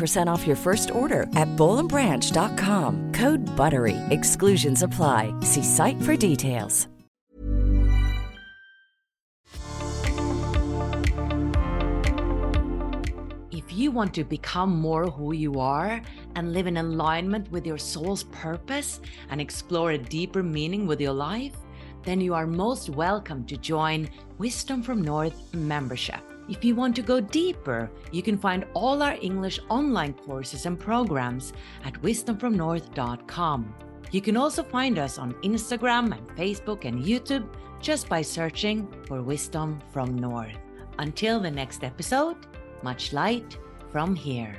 15% 0.00 0.26
off 0.28 0.46
your 0.46 0.56
first 0.56 0.90
order 0.90 1.22
at 1.36 1.48
bollandbranch.com. 1.56 3.12
Code 3.12 3.40
BUTTERY. 3.56 3.96
Exclusions 4.10 4.82
apply. 4.82 5.34
See 5.40 5.62
site 5.62 6.00
for 6.02 6.16
details. 6.16 6.86
If 13.50 13.76
you 13.76 13.90
want 13.90 14.14
to 14.14 14.24
become 14.24 14.80
more 14.80 15.06
who 15.06 15.32
you 15.32 15.60
are 15.60 16.02
and 16.34 16.52
live 16.52 16.66
in 16.66 16.76
alignment 16.76 17.50
with 17.50 17.66
your 17.66 17.78
soul's 17.78 18.24
purpose 18.24 19.00
and 19.30 19.40
explore 19.40 19.92
a 19.92 19.98
deeper 19.98 20.42
meaning 20.42 20.86
with 20.86 21.00
your 21.00 21.12
life, 21.12 21.56
then 22.02 22.20
you 22.20 22.34
are 22.34 22.46
most 22.46 22.90
welcome 22.90 23.44
to 23.46 23.56
join 23.56 24.08
Wisdom 24.38 24.82
from 24.82 25.02
North 25.02 25.54
membership. 25.54 26.29
If 26.50 26.64
you 26.64 26.74
want 26.74 26.96
to 26.96 27.02
go 27.02 27.20
deeper, 27.20 27.90
you 28.10 28.22
can 28.22 28.36
find 28.36 28.66
all 28.74 29.02
our 29.04 29.16
English 29.22 29.60
online 29.68 30.14
courses 30.14 30.66
and 30.66 30.78
programs 30.78 31.52
at 31.84 31.94
wisdomfromnorth.com. 32.02 33.74
You 34.10 34.20
can 34.20 34.36
also 34.36 34.64
find 34.64 34.98
us 34.98 35.16
on 35.16 35.34
Instagram 35.44 36.10
and 36.10 36.28
Facebook 36.36 36.84
and 36.84 37.02
YouTube 37.02 37.48
just 37.80 38.08
by 38.08 38.22
searching 38.22 38.88
for 39.06 39.22
Wisdom 39.22 39.78
from 39.92 40.16
North. 40.16 40.58
Until 40.98 41.38
the 41.38 41.50
next 41.50 41.84
episode, 41.84 42.36
much 42.82 43.12
light 43.12 43.56
from 43.92 44.16
here. 44.16 44.56